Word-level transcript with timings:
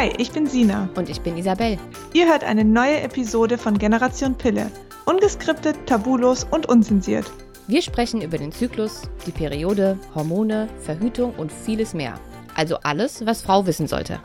Hi, 0.00 0.10
ich 0.16 0.32
bin 0.32 0.46
Sina. 0.46 0.88
Und 0.94 1.10
ich 1.10 1.20
bin 1.20 1.36
Isabel. 1.36 1.76
Ihr 2.14 2.26
hört 2.26 2.42
eine 2.42 2.64
neue 2.64 3.02
Episode 3.02 3.58
von 3.58 3.76
Generation 3.76 4.34
Pille. 4.34 4.70
Ungeskriptet, 5.04 5.76
tabulos 5.84 6.46
und 6.50 6.64
unzensiert. 6.70 7.30
Wir 7.66 7.82
sprechen 7.82 8.22
über 8.22 8.38
den 8.38 8.50
Zyklus, 8.50 9.02
die 9.26 9.30
Periode, 9.30 9.98
Hormone, 10.14 10.70
Verhütung 10.80 11.34
und 11.34 11.52
vieles 11.52 11.92
mehr. 11.92 12.18
Also 12.54 12.78
alles, 12.78 13.26
was 13.26 13.42
Frau 13.42 13.66
wissen 13.66 13.86
sollte. 13.88 14.20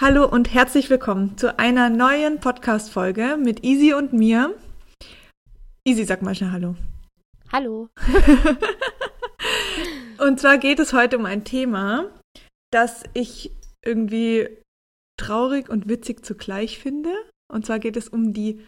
Hallo 0.00 0.28
und 0.28 0.54
herzlich 0.54 0.88
willkommen 0.88 1.36
zu 1.36 1.58
einer 1.58 1.90
neuen 1.90 2.38
Podcast-Folge 2.38 3.36
mit 3.36 3.64
Easy 3.64 3.94
und 3.94 4.12
mir. 4.12 4.54
Easy, 5.84 6.04
sag 6.04 6.22
mal 6.22 6.36
schnell 6.36 6.52
Hallo. 6.52 6.76
Hallo. 7.52 7.88
und 10.26 10.40
zwar 10.40 10.58
geht 10.58 10.78
es 10.78 10.92
heute 10.92 11.18
um 11.18 11.26
ein 11.26 11.44
Thema, 11.44 12.10
das 12.72 13.04
ich 13.14 13.52
irgendwie 13.84 14.48
traurig 15.18 15.68
und 15.68 15.88
witzig 15.88 16.24
zugleich 16.24 16.78
finde. 16.78 17.14
Und 17.52 17.64
zwar 17.64 17.78
geht 17.78 17.96
es 17.96 18.08
um 18.08 18.32
die 18.32 18.64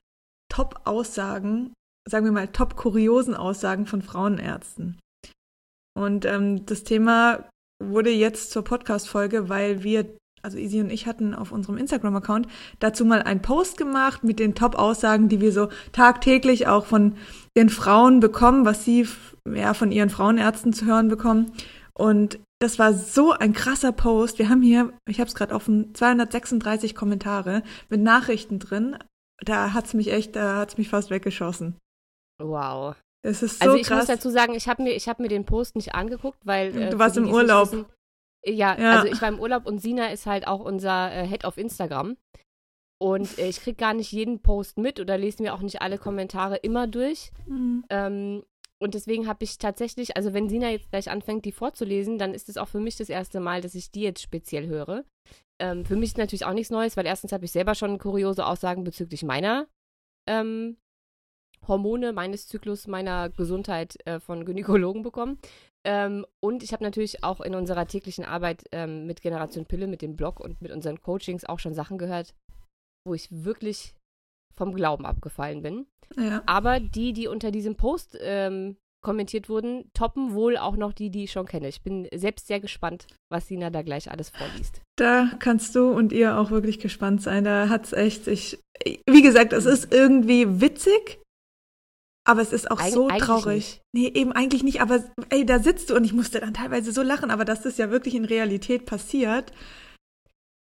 Top-Aussagen, 0.50 1.72
sagen 2.08 2.24
wir 2.24 2.32
mal 2.32 2.48
top-kuriosen 2.48 3.34
Aussagen 3.34 3.86
von 3.86 4.02
Frauenärzten. 4.02 4.98
Und 5.94 6.24
ähm, 6.24 6.64
das 6.64 6.84
Thema 6.84 7.48
wurde 7.82 8.10
jetzt 8.10 8.50
zur 8.50 8.62
Podcast-Folge, 8.64 9.48
weil 9.48 9.82
wir 9.82 10.16
also 10.42 10.56
Easy 10.56 10.80
und 10.80 10.90
ich 10.90 11.06
hatten 11.06 11.34
auf 11.34 11.52
unserem 11.52 11.78
Instagram-Account 11.78 12.46
dazu 12.78 13.04
mal 13.04 13.22
einen 13.22 13.42
Post 13.42 13.77
gemacht 13.77 14.24
mit 14.24 14.38
den 14.38 14.54
Top-Aussagen, 14.54 15.28
die 15.28 15.40
wir 15.40 15.52
so 15.52 15.68
tagtäglich 15.92 16.68
auch 16.68 16.86
von 16.86 17.16
den 17.59 17.69
Frauen 17.70 18.20
bekommen, 18.20 18.64
was 18.64 18.84
sie 18.84 19.06
ja 19.53 19.75
von 19.75 19.91
ihren 19.91 20.11
Frauenärzten 20.11 20.73
zu 20.73 20.87
hören 20.87 21.09
bekommen. 21.09 21.53
Und 21.92 22.39
das 22.61 22.78
war 22.78 22.95
so 22.95 23.33
ein 23.33 23.53
krasser 23.53 23.91
Post. 23.92 24.39
Wir 24.39 24.48
haben 24.48 24.62
hier, 24.62 24.92
ich 25.09 25.19
habe 25.19 25.28
es 25.28 25.34
gerade 25.34 25.55
offen, 25.55 25.92
236 25.95 26.95
Kommentare 26.95 27.62
mit 27.89 28.01
Nachrichten 28.01 28.61
drin. 28.61 28.97
Da 29.45 29.73
hat's 29.73 29.95
mich 29.95 30.12
echt, 30.12 30.36
da 30.36 30.59
hat's 30.59 30.79
mich 30.79 30.89
fast 30.89 31.11
weggeschossen. 31.11 31.77
Wow. 32.41 32.95
Das 33.25 33.42
ist 33.42 33.61
so 33.61 33.64
also 33.67 33.77
ich 33.77 33.86
krass. 33.86 33.98
muss 33.98 34.06
dazu 34.06 34.31
sagen, 34.31 34.55
ich 34.55 34.69
habe 34.69 34.83
mir, 34.84 34.92
ich 34.95 35.09
hab 35.09 35.19
mir 35.19 35.29
den 35.29 35.45
Post 35.45 35.75
nicht 35.75 35.95
angeguckt, 35.95 36.39
weil 36.45 36.77
äh, 36.77 36.91
du 36.91 36.98
warst 36.98 37.17
im 37.17 37.25
es 37.25 37.33
Urlaub. 37.33 37.73
Wissen, 37.73 37.86
ja, 38.45 38.79
Ja. 38.79 38.92
also 38.92 39.09
ich 39.12 39.20
war 39.20 39.29
im 39.29 39.41
Urlaub 39.41 39.67
und 39.67 39.81
Sina 39.81 40.06
ist 40.11 40.27
halt 40.27 40.47
auch 40.47 40.61
unser 40.61 41.12
äh, 41.12 41.27
Head 41.27 41.45
auf 41.45 41.59
Instagram. 41.59 42.17
Und 42.98 43.38
äh, 43.38 43.48
ich 43.48 43.60
krieg 43.60 43.78
gar 43.78 43.94
nicht 43.94 44.12
jeden 44.12 44.41
Post 44.41 44.77
mit 44.77 44.98
oder 45.00 45.16
lese 45.16 45.42
mir 45.42 45.54
auch 45.54 45.60
nicht 45.60 45.80
alle 45.80 45.98
Kommentare 45.98 46.56
immer 46.56 46.86
durch. 46.86 47.30
Mhm. 47.46 47.84
Ähm, 47.90 48.42
und 48.80 48.94
deswegen 48.94 49.27
habe 49.27 49.44
ich 49.44 49.58
tatsächlich, 49.58 50.16
also 50.16 50.34
wenn 50.34 50.48
Sina 50.48 50.70
jetzt 50.70 50.90
gleich 50.90 51.10
anfängt, 51.10 51.44
die 51.44 51.52
vorzulesen, 51.52 52.18
dann 52.18 52.34
ist 52.34 52.48
es 52.48 52.56
auch 52.56 52.68
für 52.68 52.80
mich 52.80 52.96
das 52.96 53.08
erste 53.08 53.40
Mal, 53.40 53.60
dass 53.60 53.74
ich 53.74 53.90
die 53.90 54.02
jetzt 54.02 54.22
speziell 54.22 54.66
höre. 54.68 55.05
Ähm, 55.60 55.84
für 55.84 55.96
mich 55.96 56.10
ist 56.10 56.18
natürlich 56.18 56.44
auch 56.44 56.52
nichts 56.52 56.70
Neues, 56.70 56.96
weil 56.96 57.06
erstens 57.06 57.32
habe 57.32 57.44
ich 57.44 57.52
selber 57.52 57.74
schon 57.74 57.98
kuriose 57.98 58.46
Aussagen 58.46 58.84
bezüglich 58.84 59.24
meiner 59.24 59.66
ähm, 60.28 60.77
Hormone, 61.66 62.12
meines 62.12 62.46
Zyklus, 62.46 62.86
meiner 62.86 63.30
Gesundheit 63.30 63.96
äh, 64.06 64.20
von 64.20 64.44
Gynäkologen 64.44 65.02
bekommen. 65.02 65.38
Ähm, 65.84 66.24
und 66.40 66.62
ich 66.62 66.72
habe 66.72 66.84
natürlich 66.84 67.24
auch 67.24 67.40
in 67.40 67.55
unserer 67.55 67.86
täglichen 67.86 68.24
Arbeit 68.24 68.64
ähm, 68.70 69.06
mit 69.06 69.22
Generation 69.22 69.66
Pille, 69.66 69.88
mit 69.88 70.02
dem 70.02 70.16
Blog 70.16 70.38
und 70.38 70.62
mit 70.62 70.70
unseren 70.70 71.00
Coachings 71.00 71.44
auch 71.44 71.58
schon 71.58 71.74
Sachen 71.74 71.98
gehört, 71.98 72.34
wo 73.09 73.14
ich 73.14 73.28
wirklich 73.31 73.95
vom 74.55 74.75
Glauben 74.75 75.06
abgefallen 75.06 75.62
bin. 75.62 75.87
Ja. 76.17 76.42
Aber 76.47 76.81
die, 76.81 77.12
die 77.12 77.27
unter 77.28 77.51
diesem 77.51 77.77
Post 77.77 78.17
ähm, 78.20 78.77
kommentiert 79.05 79.48
wurden, 79.48 79.91
toppen 79.95 80.35
wohl 80.35 80.57
auch 80.57 80.77
noch 80.77 80.92
die, 80.92 81.11
die 81.11 81.24
ich 81.24 81.33
schon 81.33 81.47
kenne. 81.47 81.68
Ich 81.68 81.83
bin 81.83 82.08
selbst 82.14 82.47
sehr 82.48 82.58
gespannt, 82.61 83.07
was 83.30 83.47
Sina 83.47 83.70
da 83.70 83.83
gleich 83.83 84.11
alles 84.11 84.30
vorliest. 84.30 84.83
Da 84.97 85.30
kannst 85.39 85.74
du 85.77 85.91
und 85.91 86.13
ihr 86.13 86.36
auch 86.39 86.51
wirklich 86.51 86.80
gespannt 86.80 87.23
sein. 87.23 87.45
Da 87.45 87.68
hat's 87.68 87.92
echt, 87.92 88.27
ich, 88.27 88.58
wie 89.08 89.23
gesagt, 89.23 89.52
es 89.52 89.67
ist 89.67 89.92
irgendwie 89.95 90.61
witzig, 90.61 91.20
aber 92.27 92.42
es 92.42 92.52
ist 92.52 92.70
auch 92.70 92.80
Eig- 92.80 92.91
so 92.91 93.08
traurig. 93.08 93.55
nicht. 93.55 93.83
Nee, 93.95 94.20
eben 94.20 94.33
eigentlich 94.33 94.64
nicht, 94.64 94.80
aber 94.80 95.05
ey, 95.30 95.47
da 95.47 95.61
sitzt 95.61 95.91
du 95.91 95.95
und 95.95 96.05
ich 96.05 96.13
musste 96.13 96.41
dann 96.41 96.52
teilweise 96.55 96.91
so 96.92 97.02
lachen, 97.02 97.30
aber 97.30 97.45
dass 97.45 97.63
das 97.63 97.79
ja 97.79 97.91
wirklich 97.91 98.14
in 98.17 98.24
Realität 98.24 98.85
passiert, 98.85 99.52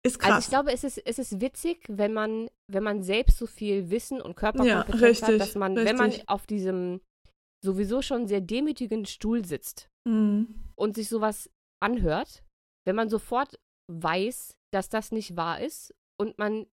ist 0.06 0.20
krass. 0.20 0.32
Also 0.32 0.46
ich 0.46 0.50
glaube, 0.50 0.72
es 0.74 0.84
ist, 0.84 0.98
es 1.06 1.20
ist 1.20 1.42
witzig, 1.42 1.84
wenn 1.88 2.14
man, 2.14 2.50
wenn 2.72 2.84
man 2.84 3.04
selbst 3.04 3.38
so 3.38 3.48
viel 3.48 3.90
Wissen 3.90 4.22
und 4.22 4.36
Körperkompetenz 4.36 5.00
Ja, 5.02 5.08
richtig, 5.08 5.28
hat, 5.28 5.40
dass 5.40 5.56
man, 5.56 5.76
wenn 5.76 5.96
man 5.98 6.10
richtig. 6.12 6.30
auf 6.30 6.46
diesem 6.48 7.02
sowieso 7.64 8.02
schon 8.02 8.28
sehr 8.28 8.42
demütigen 8.42 9.06
Stuhl 9.06 9.44
sitzt 9.46 9.90
Mhm. 10.08 10.54
und 10.76 10.96
sich 10.96 11.10
sowas 11.10 11.50
anhört, 11.82 12.44
wenn 12.88 12.96
man 12.96 13.10
sofort 13.10 13.60
weiß, 13.92 14.56
dass 14.72 14.90
das 14.90 15.12
nicht 15.12 15.36
wahr 15.36 15.60
ist 15.62 15.94
und 16.20 16.38
man 16.38 16.68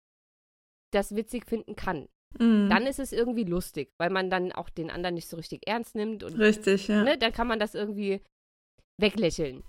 das 0.93 1.15
witzig 1.17 1.47
finden 1.47 1.75
kann, 1.77 2.09
Mhm. 2.39 2.69
dann 2.69 2.87
ist 2.87 2.99
es 2.99 3.13
irgendwie 3.13 3.45
lustig, 3.45 3.91
weil 3.99 4.11
man 4.11 4.29
dann 4.31 4.53
auch 4.53 4.69
den 4.71 4.91
anderen 4.91 5.15
nicht 5.15 5.29
so 5.29 5.37
richtig 5.37 5.67
ernst 5.67 5.95
nimmt 5.95 6.23
und 6.25 6.35
Richtig, 6.39 6.89
ja. 6.89 7.03
ne, 7.05 7.17
dann 7.19 7.33
kann 7.33 7.47
man 7.49 7.59
das 7.59 7.75
irgendwie 7.75 8.21
weglächeln 9.01 9.63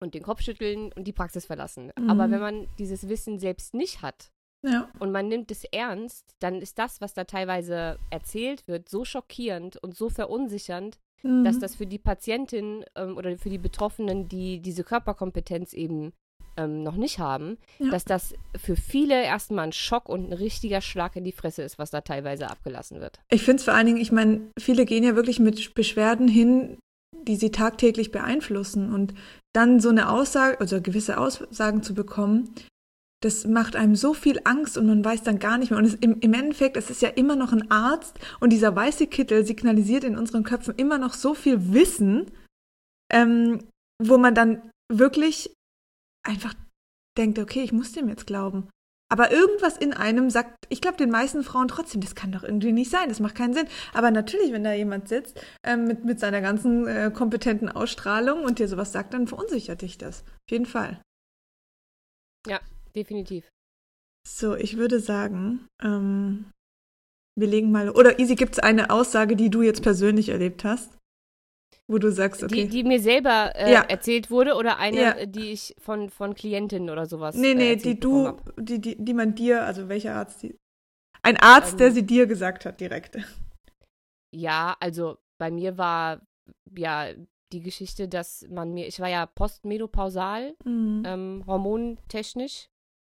und 0.00 0.14
den 0.14 0.22
Kopf 0.22 0.42
schütteln 0.42 0.92
und 0.94 1.04
die 1.04 1.12
Praxis 1.12 1.46
verlassen. 1.46 1.90
Mhm. 1.98 2.10
Aber 2.10 2.30
wenn 2.30 2.40
man 2.40 2.68
dieses 2.78 3.08
Wissen 3.08 3.38
selbst 3.38 3.74
nicht 3.74 4.02
hat 4.02 4.30
ja. 4.62 4.88
und 4.98 5.12
man 5.12 5.28
nimmt 5.28 5.50
es 5.50 5.64
ernst, 5.64 6.34
dann 6.40 6.60
ist 6.60 6.78
das, 6.78 7.00
was 7.00 7.14
da 7.14 7.24
teilweise 7.24 7.98
erzählt 8.10 8.66
wird, 8.68 8.88
so 8.88 9.04
schockierend 9.04 9.76
und 9.82 9.96
so 9.96 10.08
verunsichernd, 10.08 10.98
Mhm. 11.24 11.42
dass 11.42 11.58
das 11.58 11.74
für 11.74 11.86
die 11.86 11.98
Patientin 11.98 12.84
ähm, 12.94 13.16
oder 13.16 13.36
für 13.38 13.50
die 13.50 13.58
Betroffenen, 13.58 14.28
die 14.28 14.60
diese 14.60 14.84
Körperkompetenz 14.84 15.72
eben 15.72 16.12
ähm, 16.56 16.84
noch 16.84 16.94
nicht 16.94 17.18
haben, 17.18 17.58
Ja. 17.80 17.90
dass 17.90 18.04
das 18.04 18.34
für 18.56 18.76
viele 18.76 19.24
erstmal 19.24 19.66
ein 19.66 19.72
Schock 19.72 20.08
und 20.08 20.28
ein 20.28 20.32
richtiger 20.32 20.80
Schlag 20.80 21.16
in 21.16 21.24
die 21.24 21.32
Fresse 21.32 21.62
ist, 21.62 21.76
was 21.76 21.90
da 21.90 22.02
teilweise 22.02 22.48
abgelassen 22.48 23.00
wird. 23.00 23.18
Ich 23.32 23.42
finde 23.42 23.56
es 23.56 23.64
vor 23.64 23.74
allen 23.74 23.86
Dingen, 23.86 23.98
ich 23.98 24.12
meine, 24.12 24.42
viele 24.60 24.84
gehen 24.84 25.02
ja 25.02 25.16
wirklich 25.16 25.40
mit 25.40 25.74
Beschwerden 25.74 26.28
hin, 26.28 26.78
die 27.24 27.36
sie 27.36 27.50
tagtäglich 27.50 28.10
beeinflussen. 28.10 28.92
Und 28.92 29.14
dann 29.54 29.80
so 29.80 29.88
eine 29.88 30.08
Aussage, 30.08 30.60
also 30.60 30.80
gewisse 30.80 31.18
Aussagen 31.18 31.82
zu 31.82 31.94
bekommen, 31.94 32.54
das 33.20 33.46
macht 33.46 33.74
einem 33.74 33.96
so 33.96 34.14
viel 34.14 34.40
Angst 34.44 34.78
und 34.78 34.86
man 34.86 35.04
weiß 35.04 35.22
dann 35.24 35.38
gar 35.38 35.58
nicht 35.58 35.70
mehr. 35.70 35.78
Und 35.78 35.86
es, 35.86 35.94
im, 35.94 36.20
im 36.20 36.34
Endeffekt, 36.34 36.76
es 36.76 36.90
ist 36.90 37.02
ja 37.02 37.08
immer 37.08 37.34
noch 37.34 37.52
ein 37.52 37.70
Arzt 37.70 38.18
und 38.38 38.52
dieser 38.52 38.74
weiße 38.74 39.08
Kittel 39.08 39.44
signalisiert 39.44 40.04
in 40.04 40.16
unseren 40.16 40.44
Köpfen 40.44 40.74
immer 40.76 40.98
noch 40.98 41.14
so 41.14 41.34
viel 41.34 41.72
Wissen, 41.72 42.30
ähm, 43.12 43.64
wo 44.00 44.18
man 44.18 44.34
dann 44.34 44.70
wirklich 44.92 45.52
einfach 46.24 46.54
denkt, 47.16 47.38
okay, 47.40 47.62
ich 47.62 47.72
muss 47.72 47.92
dem 47.92 48.08
jetzt 48.08 48.26
glauben. 48.26 48.68
Aber 49.10 49.30
irgendwas 49.32 49.76
in 49.78 49.94
einem 49.94 50.28
sagt, 50.28 50.66
ich 50.68 50.80
glaube 50.80 50.98
den 50.98 51.10
meisten 51.10 51.42
Frauen 51.42 51.68
trotzdem, 51.68 52.02
das 52.02 52.14
kann 52.14 52.32
doch 52.32 52.42
irgendwie 52.42 52.72
nicht 52.72 52.90
sein, 52.90 53.08
das 53.08 53.20
macht 53.20 53.34
keinen 53.34 53.54
Sinn. 53.54 53.66
Aber 53.94 54.10
natürlich, 54.10 54.52
wenn 54.52 54.64
da 54.64 54.72
jemand 54.74 55.08
sitzt 55.08 55.40
ähm, 55.64 55.84
mit, 55.86 56.04
mit 56.04 56.20
seiner 56.20 56.42
ganzen 56.42 56.86
äh, 56.86 57.10
kompetenten 57.12 57.70
Ausstrahlung 57.70 58.44
und 58.44 58.58
dir 58.58 58.68
sowas 58.68 58.92
sagt, 58.92 59.14
dann 59.14 59.26
verunsichert 59.26 59.80
dich 59.80 59.96
das. 59.96 60.22
Auf 60.22 60.50
jeden 60.50 60.66
Fall. 60.66 61.00
Definitiv. 62.94 63.48
So, 64.26 64.54
ich 64.54 64.76
würde 64.76 65.00
sagen, 65.00 65.68
ähm, 65.82 66.52
wir 67.34 67.46
legen 67.46 67.70
mal. 67.70 67.90
Oder 67.90 68.18
Easy, 68.18 68.34
gibt 68.34 68.54
es 68.54 68.58
eine 68.58 68.90
Aussage, 68.90 69.36
die 69.36 69.48
du 69.48 69.62
jetzt 69.62 69.82
persönlich 69.82 70.28
erlebt 70.28 70.64
hast? 70.64 70.97
Wo 71.86 71.98
du 71.98 72.12
sagst, 72.12 72.42
okay. 72.42 72.64
Die, 72.64 72.68
die 72.68 72.84
mir 72.84 73.00
selber 73.00 73.52
äh, 73.54 73.72
Ja. 73.72 73.80
erzählt 73.88 74.30
wurde 74.30 74.54
oder 74.56 74.78
eine, 74.78 75.00
Ja. 75.00 75.10
äh, 75.12 75.26
die 75.28 75.52
ich 75.52 75.74
von, 75.78 76.10
von 76.10 76.34
Klientinnen 76.34 76.90
oder 76.90 77.06
sowas. 77.06 77.34
nee, 77.34 77.52
äh, 77.52 77.54
nee, 77.54 77.72
erzählt 77.72 77.96
die 77.96 78.00
du, 78.00 78.36
die, 78.58 78.80
die, 78.80 78.96
die 79.04 79.14
man 79.14 79.34
dir, 79.34 79.64
also 79.64 79.88
welcher 79.88 80.14
Arzt 80.14 80.42
die. 80.42 80.56
Ein 81.22 81.36
Arzt, 81.38 81.80
der 81.80 81.88
Ähm, 81.88 81.94
sie 81.94 82.06
dir 82.06 82.26
gesagt 82.26 82.64
hat, 82.64 82.80
direkt. 82.80 83.18
Ja, 84.34 84.76
also 84.80 85.16
bei 85.38 85.50
mir 85.50 85.78
war 85.78 86.20
ja 86.76 87.08
die 87.52 87.60
Geschichte, 87.62 88.08
dass 88.08 88.46
man 88.50 88.74
mir, 88.74 88.86
ich 88.86 89.00
war 89.00 89.08
ja 89.08 89.24
postmenopausal, 89.24 90.54
Mhm. 90.64 91.02
ähm, 91.06 91.44
hormontechnisch. 91.46 92.68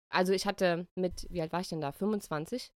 Also 0.09 0.33
ich 0.33 0.45
hatte 0.45 0.87
mit, 0.95 1.27
wie 1.29 1.41
alt 1.41 1.51
war 1.51 1.59
ich 1.61 1.69
denn 1.69 1.81
da? 1.81 1.91
25. 1.91 2.71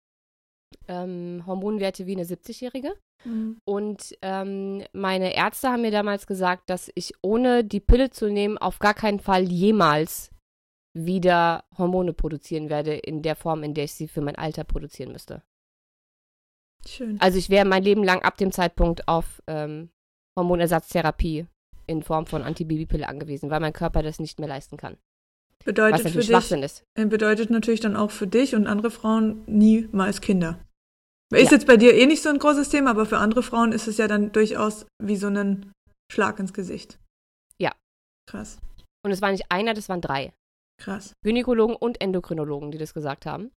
Ähm, 0.87 1.43
Hormonwerte 1.45 2.05
wie 2.05 2.13
eine 2.13 2.25
70-Jährige. 2.25 2.93
Mhm. 3.23 3.57
Und 3.65 4.15
ähm, 4.21 4.83
meine 4.93 5.35
Ärzte 5.35 5.69
haben 5.69 5.81
mir 5.81 5.91
damals 5.91 6.27
gesagt, 6.27 6.69
dass 6.69 6.91
ich 6.95 7.13
ohne 7.21 7.63
die 7.63 7.79
Pille 7.79 8.09
zu 8.09 8.29
nehmen 8.29 8.57
auf 8.57 8.79
gar 8.79 8.93
keinen 8.93 9.19
Fall 9.19 9.43
jemals 9.43 10.31
wieder 10.93 11.65
Hormone 11.77 12.13
produzieren 12.13 12.69
werde 12.69 12.95
in 12.95 13.21
der 13.21 13.35
Form, 13.35 13.63
in 13.63 13.73
der 13.73 13.85
ich 13.85 13.93
sie 13.93 14.07
für 14.07 14.21
mein 14.21 14.35
Alter 14.35 14.63
produzieren 14.63 15.11
müsste. 15.11 15.43
Schön. 16.87 17.19
Also 17.19 17.37
ich 17.37 17.49
wäre 17.49 17.65
mein 17.65 17.83
Leben 17.83 18.03
lang 18.03 18.21
ab 18.21 18.37
dem 18.37 18.51
Zeitpunkt 18.51 19.07
auf 19.07 19.41
ähm, 19.47 19.89
Hormonersatztherapie 20.37 21.47
in 21.87 22.03
Form 22.03 22.25
von 22.25 22.43
Antibabypille 22.43 23.07
angewiesen, 23.07 23.49
weil 23.49 23.59
mein 23.59 23.73
Körper 23.73 24.03
das 24.03 24.19
nicht 24.19 24.39
mehr 24.39 24.49
leisten 24.49 24.77
kann. 24.77 24.97
Was 25.59 25.65
Bedeutet 25.65 25.97
für 25.97 26.03
natürlich 26.05 26.27
dich, 26.27 26.35
Schwachsinn 26.35 26.63
ist. 26.63 26.83
äh, 26.95 27.05
bedeutet 27.05 27.49
natürlich 27.49 27.79
dann 27.79 27.95
auch 27.95 28.11
für 28.11 28.27
dich 28.27 28.55
und 28.55 28.67
andere 28.67 28.91
Frauen 28.91 29.43
niemals 29.47 30.21
Kinder. 30.21 30.59
Ist 31.33 31.45
Ja. 31.51 31.51
jetzt 31.57 31.67
bei 31.67 31.77
dir 31.77 31.93
eh 31.95 32.05
nicht 32.05 32.21
so 32.21 32.29
ein 32.29 32.37
großes 32.39 32.69
Thema, 32.69 32.91
aber 32.91 33.05
für 33.05 33.17
andere 33.17 33.43
Frauen 33.43 33.71
ist 33.71 33.87
es 33.87 33.97
ja 33.97 34.07
dann 34.07 34.31
durchaus 34.31 34.85
wie 35.01 35.15
so 35.15 35.27
ein 35.27 35.71
Schlag 36.11 36.39
ins 36.39 36.53
Gesicht. 36.53 36.99
Krass. 38.27 38.57
Und 39.05 39.11
es 39.11 39.21
war 39.21 39.31
nicht 39.31 39.51
einer, 39.51 39.75
das 39.75 39.87
waren 39.87 40.01
drei. 40.01 40.33
Krass. 40.81 41.13
Gynäkologen 41.23 41.75
und 41.75 42.01
Endokrinologen, 42.01 42.71
die 42.71 42.79
das 42.79 42.95
gesagt 42.95 43.27
haben. 43.27 43.51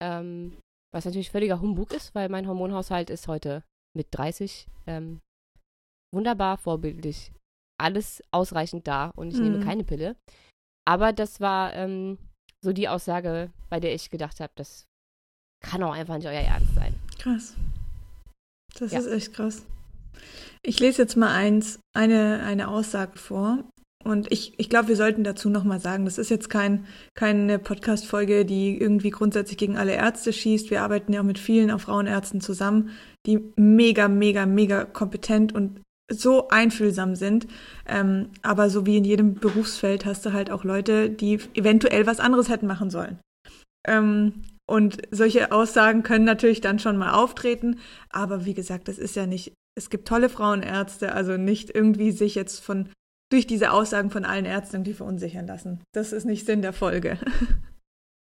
Ähm, 0.00 0.56
was 0.94 1.04
natürlich 1.04 1.32
völliger 1.32 1.60
Humbug 1.60 1.92
ist, 1.92 2.14
weil 2.14 2.28
mein 2.28 2.46
Hormonhaushalt 2.46 3.10
ist 3.10 3.26
heute 3.26 3.64
mit 3.96 4.06
30 4.12 4.68
ähm, 4.86 5.20
wunderbar 6.14 6.58
vorbildlich. 6.58 7.32
Alles 7.76 8.22
ausreichend 8.30 8.86
da 8.86 9.10
und 9.16 9.30
ich 9.32 9.38
Mhm. 9.38 9.42
nehme 9.42 9.58
keine 9.58 9.82
Pille. 9.82 10.14
Aber 10.86 11.12
das 11.12 11.40
war 11.40 11.72
ähm, 11.74 12.16
so 12.64 12.72
die 12.72 12.88
Aussage, 12.88 13.50
bei 13.68 13.80
der 13.80 13.94
ich 13.94 14.10
gedacht 14.10 14.38
habe, 14.38 14.52
das 14.54 14.84
kann 15.62 15.82
auch 15.82 15.92
einfach 15.92 16.16
nicht 16.16 16.26
euer 16.26 16.32
Ernst 16.40 16.74
sein. 16.74 16.94
Krass. 17.18 17.54
Das 18.78 18.92
Ja. 18.92 18.98
ist 19.00 19.06
echt 19.06 19.32
krass. 19.32 19.62
Ich 20.62 20.80
lese 20.80 21.02
jetzt 21.02 21.16
mal 21.16 21.32
eins, 21.34 21.78
eine, 21.94 22.42
eine 22.42 22.68
Aussage 22.68 23.18
vor. 23.18 23.64
Und 24.04 24.30
ich, 24.30 24.54
ich 24.58 24.68
glaube, 24.68 24.88
wir 24.88 24.96
sollten 24.96 25.24
dazu 25.24 25.48
nochmal 25.50 25.80
sagen, 25.80 26.04
das 26.04 26.18
ist 26.18 26.30
jetzt 26.30 26.48
kein, 26.48 26.86
keine 27.16 27.58
Podcast-Folge, 27.58 28.44
die 28.44 28.80
irgendwie 28.80 29.10
grundsätzlich 29.10 29.58
gegen 29.58 29.76
alle 29.76 29.94
Ärzte 29.94 30.32
schießt. 30.32 30.70
Wir 30.70 30.82
arbeiten 30.82 31.12
ja 31.12 31.20
auch 31.20 31.24
mit 31.24 31.40
vielen, 31.40 31.72
auch 31.72 31.80
Frauenärzten 31.80 32.40
zusammen, 32.40 32.90
die 33.26 33.40
mega, 33.56 34.06
mega, 34.06 34.46
mega 34.46 34.84
kompetent 34.84 35.52
und 35.52 35.80
so 36.08 36.46
einfühlsam 36.48 37.16
sind. 37.16 37.48
Ähm, 37.84 38.28
aber 38.42 38.70
so 38.70 38.86
wie 38.86 38.96
in 38.96 39.04
jedem 39.04 39.34
Berufsfeld 39.34 40.04
hast 40.04 40.24
du 40.24 40.32
halt 40.32 40.52
auch 40.52 40.62
Leute, 40.62 41.10
die 41.10 41.40
eventuell 41.54 42.06
was 42.06 42.20
anderes 42.20 42.48
hätten 42.48 42.68
machen 42.68 42.90
sollen. 42.90 43.18
Ähm, 43.88 44.44
und 44.68 45.02
solche 45.10 45.52
Aussagen 45.52 46.02
können 46.02 46.24
natürlich 46.24 46.60
dann 46.60 46.78
schon 46.78 46.96
mal 46.96 47.12
auftreten. 47.12 47.78
Aber 48.10 48.44
wie 48.44 48.54
gesagt, 48.54 48.88
das 48.88 48.98
ist 48.98 49.16
ja 49.16 49.26
nicht, 49.26 49.54
es 49.76 49.90
gibt 49.90 50.08
tolle 50.08 50.28
Frauenärzte, 50.28 51.12
also 51.12 51.36
nicht 51.36 51.74
irgendwie 51.74 52.10
sich 52.10 52.34
jetzt 52.34 52.60
von, 52.60 52.90
durch 53.30 53.46
diese 53.46 53.72
Aussagen 53.72 54.10
von 54.10 54.24
allen 54.24 54.44
Ärzten 54.44 54.76
irgendwie 54.76 54.94
verunsichern 54.94 55.46
lassen. 55.46 55.82
Das 55.92 56.12
ist 56.12 56.24
nicht 56.24 56.46
Sinn 56.46 56.62
der 56.62 56.72
Folge. 56.72 57.18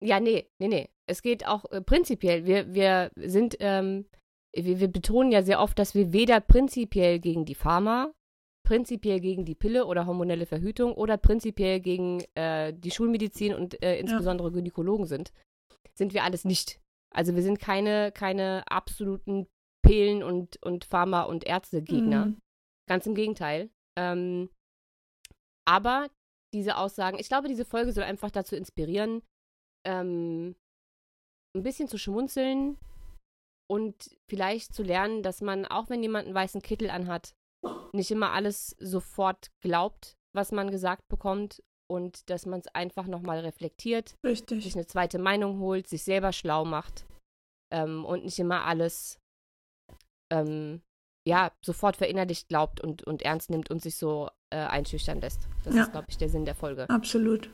Ja, 0.02 0.20
nee, 0.20 0.48
nee, 0.60 0.68
nee. 0.68 0.90
Es 1.08 1.22
geht 1.22 1.46
auch 1.46 1.66
äh, 1.72 1.82
prinzipiell. 1.82 2.46
Wir, 2.46 2.74
wir 2.74 3.12
sind, 3.18 3.58
ähm, 3.60 4.06
wir, 4.56 4.80
wir 4.80 4.88
betonen 4.88 5.32
ja 5.32 5.44
sehr 5.44 5.60
oft, 5.60 5.78
dass 5.78 5.94
wir 5.94 6.14
weder 6.14 6.40
prinzipiell 6.40 7.20
gegen 7.20 7.44
die 7.44 7.56
Pharma, 7.56 8.14
prinzipiell 8.66 9.20
gegen 9.20 9.44
die 9.44 9.56
Pille 9.56 9.86
oder 9.86 10.06
hormonelle 10.06 10.46
Verhütung 10.46 10.94
oder 10.94 11.18
prinzipiell 11.18 11.82
gegen 11.82 12.24
äh, 12.36 12.74
die 12.74 12.92
Schulmedizin 12.92 13.54
und 13.54 13.84
äh, 13.84 14.00
insbesondere 14.00 14.52
Gynäkologen 14.52 15.06
sind. 15.06 15.34
Sind 16.00 16.14
wir 16.14 16.24
alles 16.24 16.46
nicht. 16.46 16.80
Also 17.14 17.36
wir 17.36 17.44
sind 17.44 17.60
keine, 17.60 18.14
keine 18.14 18.64
absoluten 18.72 19.48
Pillen- 19.86 20.24
und, 20.24 20.64
und 20.64 20.86
Pharma- 20.86 21.24
und 21.24 21.46
Ärztegegner. 21.46 22.28
Mhm. 22.28 22.42
Ganz 22.88 23.06
im 23.06 23.16
Gegenteil. 23.16 23.70
Ähm, 23.98 24.50
aber 25.68 26.10
diese 26.54 26.78
Aussagen, 26.78 27.20
ich 27.20 27.28
glaube, 27.28 27.50
diese 27.50 27.66
Folge 27.66 27.92
soll 27.92 28.06
einfach 28.06 28.32
dazu 28.32 28.56
inspirieren, 28.56 29.22
ähm, 29.86 30.56
ein 31.54 31.64
bisschen 31.64 31.90
zu 31.90 31.98
schmunzeln 31.98 32.78
und 33.70 34.18
vielleicht 34.30 34.74
zu 34.74 34.84
lernen, 34.84 35.22
dass 35.22 35.42
man, 35.42 35.66
auch 35.66 35.90
wenn 35.90 36.02
jemand 36.02 36.28
einen 36.28 36.36
weißen 36.36 36.62
Kittel 36.62 36.90
anhat, 36.90 37.36
nicht 37.92 38.10
immer 38.10 38.32
alles 38.32 38.70
sofort 38.80 39.52
glaubt, 39.60 40.18
was 40.34 40.54
man 40.54 40.72
gesagt 40.72 41.10
bekommt 41.10 41.62
und 41.90 42.30
dass 42.30 42.46
man 42.46 42.60
es 42.60 42.68
einfach 42.74 43.08
nochmal 43.08 43.40
reflektiert, 43.40 44.10
sich 44.10 44.32
Richtig. 44.32 44.76
eine 44.76 44.88
zweite 44.88 45.20
Meinung 45.20 45.60
holt, 45.60 45.88
sich 45.88 46.04
selber 46.04 46.32
schlau 46.32 46.66
macht 46.66 47.06
ähm, 47.74 48.06
und 48.06 48.24
nicht 48.26 48.40
immer 48.40 48.66
alles 48.66 49.18
ähm, 50.32 50.82
ja, 51.28 51.52
sofort 51.64 51.98
verinnerlicht 51.98 52.48
glaubt 52.48 52.82
und, 52.82 53.04
und 53.04 53.22
ernst 53.24 53.50
nimmt 53.50 53.70
und 53.70 53.82
sich 53.82 53.96
so 53.96 54.30
äh, 54.54 54.58
einschüchtern 54.58 55.22
lässt. 55.22 55.48
Das 55.64 55.76
Ja. 55.76 55.84
ist, 55.84 55.92
glaube 55.92 56.08
ich, 56.10 56.18
der 56.18 56.30
Sinn 56.30 56.46
der 56.46 56.56
Folge. 56.56 56.90
Absolut. 56.90 57.52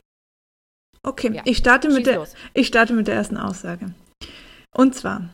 Okay, 1.02 1.32
Ja. 1.34 1.42
ich 1.44 1.58
starte 1.58 1.88
mit 1.90 2.06
der, 2.06 2.16
los. 2.16 2.34
Ich 2.54 2.66
starte 2.66 2.92
mit 2.94 3.06
der 3.06 3.14
ersten 3.14 3.36
Aussage. 3.36 3.94
Und 4.74 4.94
zwar 4.94 5.28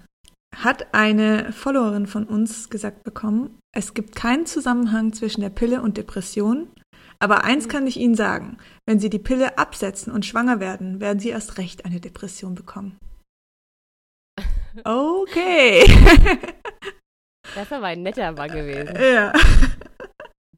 hat 0.56 0.92
eine 0.94 1.52
Followerin 1.52 2.06
von 2.06 2.26
uns 2.26 2.68
gesagt 2.68 3.04
bekommen, 3.04 3.58
es 3.74 3.94
gibt 3.94 4.14
keinen 4.14 4.44
Zusammenhang 4.46 5.12
zwischen 5.12 5.40
der 5.40 5.50
Pille 5.50 5.80
und 5.82 5.96
Depression. 5.96 6.68
Aber 7.22 7.44
eins 7.44 7.68
kann 7.68 7.86
ich 7.86 7.98
Ihnen 7.98 8.16
sagen, 8.16 8.58
wenn 8.84 8.98
Sie 8.98 9.08
die 9.08 9.20
Pille 9.20 9.56
absetzen 9.56 10.12
und 10.12 10.26
schwanger 10.26 10.58
werden, 10.58 11.00
werden 11.00 11.20
Sie 11.20 11.28
erst 11.28 11.56
recht 11.56 11.84
eine 11.84 12.00
Depression 12.00 12.54
bekommen. 12.56 12.98
Okay. 14.84 15.84
Das 17.56 17.70
war 17.70 17.82
ein 17.82 18.02
netter 18.02 18.32
Mann 18.32 18.48
gewesen. 18.50 18.94
ja. 18.96 19.30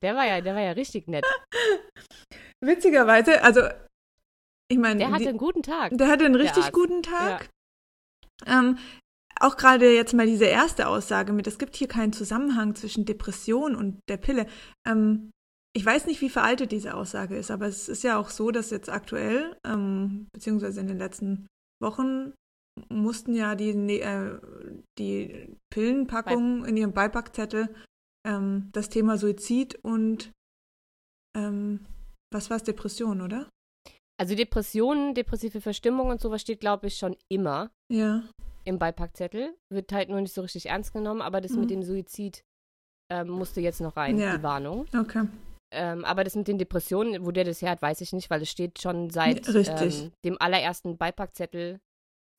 Der 0.01 0.15
war 0.15 0.27
ja, 0.27 0.41
der 0.41 0.55
war 0.55 0.61
ja 0.63 0.73
richtig 0.73 1.09
nett. 1.09 1.25
Witzigerweise, 2.61 3.43
also 3.43 3.63
ich 4.71 4.79
meine, 4.79 4.99
Der 4.99 5.09
hatte 5.11 5.23
die- 5.25 5.29
einen 5.31 5.39
guten 5.39 5.63
Tag. 5.63 5.91
Der 5.97 6.07
hatte 6.09 6.25
einen 6.27 6.37
richtig 6.37 6.71
guten 6.73 7.03
Tag. 7.03 7.49
Ähm, 8.47 8.79
auch 9.41 9.57
gerade 9.57 9.93
jetzt 9.93 10.13
mal 10.15 10.27
diese 10.27 10.45
erste 10.45 10.87
Aussage 10.87 11.33
mit, 11.33 11.47
es 11.49 11.59
gibt 11.59 11.75
hier 11.75 11.89
keinen 11.89 12.13
Zusammenhang 12.13 12.77
zwischen 12.77 13.05
Depression 13.07 13.75
und 13.75 13.99
der 14.09 14.19
Pille. 14.19 14.47
Ähm, 14.87 15.33
ich 15.77 15.85
weiß 15.85 16.07
nicht, 16.07 16.21
wie 16.21 16.31
veraltet 16.31 16.71
diese 16.73 16.95
Aussage 16.95 17.37
ist, 17.37 17.51
aber 17.51 17.67
es 17.67 17.89
ist 17.89 18.05
ja 18.05 18.17
auch 18.19 18.31
so, 18.31 18.51
dass 18.51 18.71
jetzt 18.71 18.89
aktuell, 18.89 19.57
ähm, 19.67 20.29
beziehungsweise 20.33 20.81
in 20.81 20.87
den 20.87 20.99
letzten 20.99 21.47
Wochen, 21.83 22.33
mussten 22.89 23.35
ja 23.35 23.55
die, 23.55 23.75
ne- 23.75 24.01
äh, 24.01 24.41
die 24.99 25.57
Pillenpackungen 25.73 26.65
in 26.65 26.77
ihrem 26.77 26.93
Beipackzettel 26.93 27.75
ähm, 28.27 28.69
das 28.73 28.89
Thema 28.89 29.17
Suizid 29.19 29.79
und 29.85 30.33
ähm, 31.37 31.85
was 32.33 32.51
war 32.51 32.57
es, 32.57 32.63
Depression, 32.65 33.21
oder? 33.21 33.49
Also 34.21 34.35
Depressionen, 34.37 35.15
depressive 35.15 35.61
Verstimmung 35.61 36.09
und 36.09 36.21
sowas 36.21 36.41
steht, 36.41 36.61
glaube 36.61 36.87
ich, 36.87 36.97
schon 36.97 37.17
immer 37.29 37.71
Ja. 37.93 38.23
im 38.65 38.79
Beipackzettel. 38.79 39.57
Wird 39.73 39.93
halt 39.93 40.09
nur 40.09 40.21
nicht 40.21 40.33
so 40.35 40.43
richtig 40.43 40.67
ernst 40.67 40.93
genommen, 40.93 41.21
aber 41.21 41.41
das 41.41 41.53
Mhm. 41.53 41.61
mit 41.61 41.71
dem 41.71 41.83
Suizid 41.83 42.43
ähm, 43.13 43.29
musste 43.29 43.61
jetzt 43.61 43.81
noch 43.81 43.97
rein, 43.97 44.19
Ja. 44.19 44.37
die 44.37 44.43
Warnung. 44.43 44.87
Okay. 44.97 45.27
Ähm, 45.73 46.05
aber 46.05 46.25
das 46.25 46.37
mit 46.37 46.49
den 46.49 46.59
Depressionen, 46.59 47.25
wo 47.25 47.31
der 47.31 47.45
das 47.45 47.63
her 47.63 47.71
hat, 47.71 47.83
weiß 47.83 48.01
ich 48.01 48.13
nicht, 48.13 48.31
weil 48.31 48.43
es 48.43 48.51
steht 48.51 48.81
schon 48.81 49.11
seit 49.11 49.49
ähm, 49.49 50.13
dem 50.25 50.41
allerersten 50.41 50.97
Beipackzettel 50.97 51.81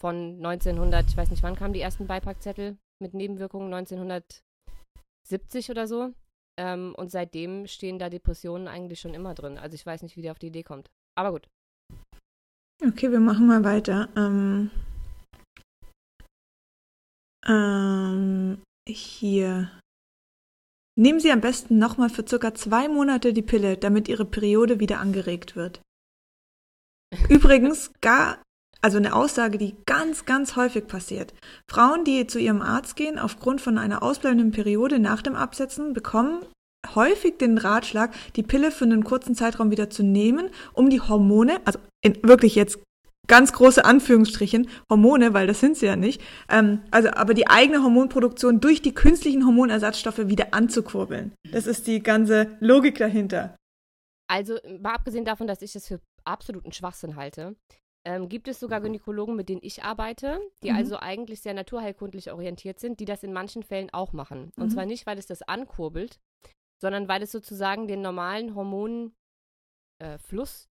von 0.01 0.35
1900, 0.37 1.09
ich 1.09 1.17
weiß 1.17 1.29
nicht, 1.29 1.43
wann 1.43 1.55
kamen 1.55 1.73
die 1.73 1.81
ersten 1.81 2.07
Beipackzettel 2.07 2.77
mit 3.01 3.13
Nebenwirkungen, 3.13 3.73
1970 3.73 5.69
oder 5.69 5.87
so. 5.87 6.13
Ähm, 6.57 6.95
und 6.95 7.11
seitdem 7.11 7.67
stehen 7.67 7.99
da 7.99 8.09
Depressionen 8.09 8.67
eigentlich 8.67 9.01
schon 9.01 9.13
immer 9.13 9.33
drin. 9.33 9.57
Also 9.57 9.75
ich 9.75 9.85
weiß 9.85 10.03
nicht, 10.03 10.15
wie 10.15 10.21
der 10.21 10.31
auf 10.31 10.39
die 10.39 10.47
Idee 10.47 10.63
kommt. 10.63 10.89
Aber 11.17 11.31
gut. 11.31 11.49
Okay, 12.85 13.11
wir 13.11 13.19
machen 13.19 13.47
mal 13.47 13.63
weiter. 13.63 14.09
Ähm, 14.15 14.71
ähm, 17.47 18.61
hier. 18.87 19.71
Nehmen 20.97 21.19
Sie 21.19 21.31
am 21.31 21.41
besten 21.41 21.77
nochmal 21.77 22.09
für 22.09 22.25
circa 22.27 22.53
zwei 22.53 22.87
Monate 22.87 23.33
die 23.33 23.41
Pille, 23.41 23.77
damit 23.77 24.07
Ihre 24.07 24.25
Periode 24.25 24.79
wieder 24.79 24.99
angeregt 24.99 25.55
wird. 25.55 25.81
Übrigens, 27.29 27.91
gar, 28.01 28.41
also 28.81 28.97
eine 28.97 29.13
Aussage, 29.13 29.57
die 29.57 29.75
ganz, 29.85 30.25
ganz 30.25 30.55
häufig 30.55 30.87
passiert. 30.87 31.33
Frauen, 31.69 32.05
die 32.05 32.27
zu 32.27 32.39
ihrem 32.39 32.61
Arzt 32.61 32.95
gehen, 32.95 33.19
aufgrund 33.19 33.61
von 33.61 33.77
einer 33.77 34.03
ausbleibenden 34.03 34.51
Periode 34.51 34.99
nach 34.99 35.21
dem 35.21 35.35
Absetzen, 35.35 35.93
bekommen 35.93 36.45
häufig 36.93 37.37
den 37.37 37.57
Ratschlag, 37.57 38.13
die 38.35 38.43
Pille 38.43 38.71
für 38.71 38.85
einen 38.85 39.03
kurzen 39.03 39.35
Zeitraum 39.35 39.71
wieder 39.71 39.89
zu 39.89 40.03
nehmen, 40.03 40.49
um 40.73 40.89
die 40.89 41.01
Hormone, 41.01 41.59
also 41.65 41.79
in 42.01 42.21
wirklich 42.23 42.55
jetzt 42.55 42.79
ganz 43.27 43.53
große 43.53 43.83
Anführungsstrichen, 43.85 44.69
Hormone, 44.89 45.33
weil 45.33 45.47
das 45.47 45.59
sind 45.59 45.77
sie 45.77 45.85
ja 45.85 45.95
nicht, 45.95 46.21
ähm, 46.49 46.81
also 46.91 47.09
aber 47.09 47.33
die 47.33 47.47
eigene 47.47 47.83
Hormonproduktion 47.83 48.59
durch 48.61 48.81
die 48.81 48.93
künstlichen 48.93 49.45
Hormonersatzstoffe 49.45 50.27
wieder 50.27 50.53
anzukurbeln. 50.53 51.33
Das 51.51 51.67
ist 51.67 51.87
die 51.87 52.01
ganze 52.01 52.57
Logik 52.59 52.97
dahinter. 52.97 53.55
Also, 54.27 54.57
mal 54.79 54.95
abgesehen 54.95 55.25
davon, 55.25 55.47
dass 55.47 55.61
ich 55.61 55.73
das 55.73 55.87
für 55.87 55.99
absoluten 56.25 56.71
Schwachsinn 56.71 57.15
halte, 57.15 57.55
ähm, 58.07 58.29
gibt 58.29 58.47
es 58.47 58.59
sogar 58.59 58.81
Gynäkologen, 58.81 59.35
mit 59.35 59.49
denen 59.49 59.61
ich 59.63 59.83
arbeite, 59.83 60.39
die 60.63 60.71
Mhm. 60.71 60.77
also 60.77 60.97
eigentlich 60.97 61.41
sehr 61.41 61.53
naturheilkundlich 61.53 62.31
orientiert 62.31 62.79
sind, 62.79 62.99
die 62.99 63.05
das 63.05 63.23
in 63.23 63.33
manchen 63.33 63.63
Fällen 63.63 63.91
auch 63.93 64.13
machen. 64.13 64.51
Und 64.57 64.67
Mhm. 64.67 64.69
zwar 64.71 64.85
nicht, 64.85 65.05
weil 65.05 65.17
es 65.17 65.25
das 65.27 65.41
ankurbelt, 65.41 66.19
sondern 66.81 67.07
weil 67.07 67.23
es 67.23 67.31
sozusagen 67.31 67.87
den 67.87 68.01
normalen 68.01 68.53
Hormonfluss, 68.55 69.13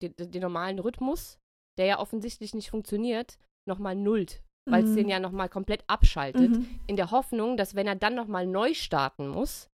äh, 0.01 0.09
den, 0.09 0.31
den 0.31 0.41
normalen 0.41 0.79
Rhythmus, 0.79 1.37
der 1.77 1.85
ja 1.85 1.99
offensichtlich 1.99 2.53
nicht 2.53 2.69
funktioniert, 2.69 3.37
nochmal 3.67 3.95
nullt. 3.95 4.41
Weil 4.69 4.83
es 4.83 4.91
Mhm. 4.91 4.95
den 4.95 5.09
ja 5.09 5.19
nochmal 5.19 5.49
komplett 5.49 5.83
abschaltet, 5.87 6.51
Mhm. 6.51 6.79
in 6.85 6.95
der 6.95 7.09
Hoffnung, 7.11 7.57
dass 7.57 7.73
wenn 7.73 7.87
er 7.87 7.95
dann 7.95 8.13
nochmal 8.13 8.45
neu 8.45 8.73
starten 8.75 9.27
muss, 9.27 9.67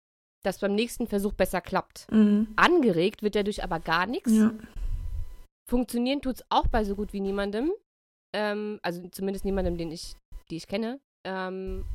das 0.46 0.60
beim 0.60 0.76
nächsten 0.76 1.08
Versuch 1.08 1.34
besser 1.34 1.60
klappt. 1.60 2.10
Mhm. 2.10 2.48
Angeregt 2.56 3.22
wird 3.22 3.36
dadurch 3.36 3.64
aber 3.64 3.80
gar 3.82 4.06
nichts. 4.06 4.32
Ja. 4.32 4.54
Funktionieren 5.70 6.22
tut 6.22 6.36
es 6.38 6.46
auch 6.50 6.68
bei 6.68 6.86
so 6.86 6.96
gut 6.96 7.12
wie 7.12 7.20
niemandem. 7.20 7.74
Ähm, 8.34 8.80
also 8.82 9.06
zumindest 9.10 9.44
niemandem, 9.44 9.78
den 9.78 9.92
ich, 9.92 10.16
die 10.50 10.56
ich 10.56 10.68
kenne. 10.68 11.00
Ähm, 11.26 11.86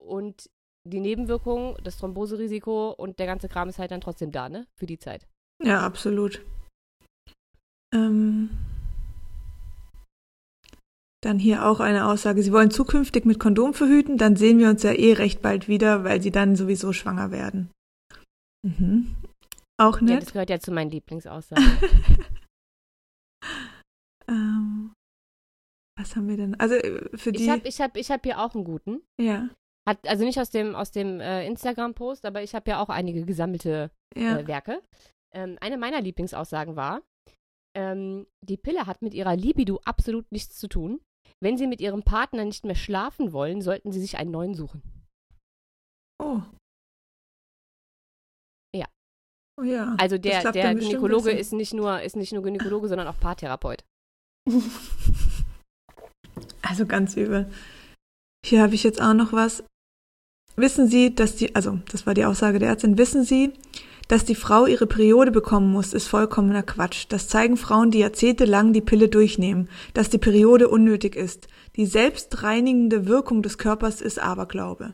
und 0.00 0.48
die 0.88 1.00
Nebenwirkungen, 1.00 1.76
das 1.82 1.96
Thromboserisiko 1.98 2.90
und 2.92 3.18
der 3.18 3.26
ganze 3.26 3.48
Kram 3.48 3.68
ist 3.68 3.78
halt 3.80 3.90
dann 3.90 4.00
trotzdem 4.00 4.30
da, 4.30 4.48
ne? 4.48 4.66
Für 4.78 4.86
die 4.86 4.98
Zeit. 4.98 5.26
Ja, 5.62 5.84
absolut. 5.84 6.44
Ähm, 7.94 8.50
dann 11.22 11.38
hier 11.38 11.66
auch 11.66 11.80
eine 11.80 12.06
Aussage, 12.06 12.42
Sie 12.42 12.52
wollen 12.52 12.70
zukünftig 12.70 13.24
mit 13.24 13.38
Kondom 13.38 13.74
verhüten, 13.74 14.18
dann 14.18 14.36
sehen 14.36 14.58
wir 14.58 14.68
uns 14.68 14.82
ja 14.82 14.92
eh 14.92 15.14
recht 15.14 15.40
bald 15.40 15.68
wieder, 15.68 16.04
weil 16.04 16.20
Sie 16.20 16.30
dann 16.30 16.56
sowieso 16.56 16.92
schwanger 16.92 17.30
werden. 17.30 17.70
Mhm. 18.66 19.14
Auch 19.80 20.00
nett. 20.00 20.10
Ja, 20.10 20.20
das 20.20 20.32
gehört 20.32 20.50
ja 20.50 20.60
zu 20.60 20.72
meinen 20.72 20.90
Lieblingsaussagen. 20.90 21.64
ähm, 24.28 24.92
was 25.98 26.16
haben 26.16 26.28
wir 26.28 26.36
denn? 26.36 26.58
Also 26.58 26.74
äh, 26.74 27.16
für 27.16 27.32
die. 27.32 27.44
Ich 27.44 27.50
habe 27.50 27.66
ich 27.66 27.80
hab, 27.80 27.96
ich 27.96 28.10
hab 28.10 28.24
hier 28.24 28.40
auch 28.40 28.54
einen 28.54 28.64
guten. 28.64 29.02
Ja. 29.20 29.48
Hat, 29.88 30.06
also 30.06 30.24
nicht 30.24 30.38
aus 30.38 30.50
dem, 30.50 30.74
aus 30.74 30.92
dem 30.92 31.20
äh, 31.20 31.46
Instagram-Post, 31.46 32.24
aber 32.24 32.42
ich 32.42 32.54
habe 32.54 32.70
ja 32.70 32.80
auch 32.80 32.88
einige 32.88 33.24
gesammelte 33.24 33.90
Ja. 34.16 34.38
äh, 34.38 34.46
Werke. 34.46 34.82
Ähm, 35.34 35.56
eine 35.60 35.78
meiner 35.78 36.00
Lieblingsaussagen 36.00 36.76
war, 36.76 37.02
ähm, 37.74 38.26
die 38.44 38.56
Pille 38.56 38.86
hat 38.86 39.02
mit 39.02 39.14
ihrer 39.14 39.34
Libido 39.34 39.80
absolut 39.84 40.30
nichts 40.30 40.58
zu 40.58 40.68
tun. 40.68 41.00
Wenn 41.42 41.58
sie 41.58 41.66
mit 41.66 41.80
ihrem 41.80 42.04
Partner 42.04 42.44
nicht 42.44 42.64
mehr 42.64 42.76
schlafen 42.76 43.32
wollen, 43.32 43.62
sollten 43.62 43.90
sie 43.90 44.00
sich 44.00 44.16
einen 44.16 44.30
neuen 44.30 44.54
suchen. 44.54 44.80
Oh. 46.22 46.40
Ja. 48.76 48.86
Oh 49.60 49.64
ja. 49.64 49.96
Also 49.98 50.18
der, 50.18 50.52
der 50.52 50.74
Gynäkologe 50.76 51.32
ist 51.32 51.52
nicht 51.52 51.74
nur 51.74 52.00
ist 52.00 52.14
nicht 52.14 52.32
nur 52.32 52.44
Gynäkologe, 52.44 52.86
sondern 52.86 53.08
auch 53.08 53.18
Paartherapeut. 53.18 53.84
Also 56.62 56.86
ganz 56.86 57.16
übel. 57.16 57.52
Hier 58.46 58.62
habe 58.62 58.74
ich 58.74 58.82
jetzt 58.82 59.02
auch 59.02 59.12
noch 59.12 59.32
was. 59.32 59.62
Wissen 60.56 60.88
Sie, 60.88 61.14
dass 61.14 61.36
die, 61.36 61.54
also 61.54 61.80
das 61.90 62.06
war 62.06 62.14
die 62.14 62.24
Aussage 62.24 62.58
der 62.58 62.68
Ärztin, 62.68 62.96
wissen 62.96 63.24
Sie, 63.24 63.52
dass 64.12 64.26
die 64.26 64.34
Frau 64.34 64.66
ihre 64.66 64.86
Periode 64.86 65.30
bekommen 65.30 65.72
muss, 65.72 65.94
ist 65.94 66.06
vollkommener 66.06 66.62
Quatsch. 66.62 67.06
Das 67.08 67.28
zeigen 67.28 67.56
Frauen, 67.56 67.90
die 67.90 68.00
jahrzehntelang 68.00 68.74
die 68.74 68.82
Pille 68.82 69.08
durchnehmen, 69.08 69.70
dass 69.94 70.10
die 70.10 70.18
Periode 70.18 70.68
unnötig 70.68 71.16
ist. 71.16 71.48
Die 71.76 71.86
selbstreinigende 71.86 73.06
Wirkung 73.06 73.42
des 73.42 73.56
Körpers 73.56 74.02
ist 74.02 74.18
Aberglaube. 74.18 74.92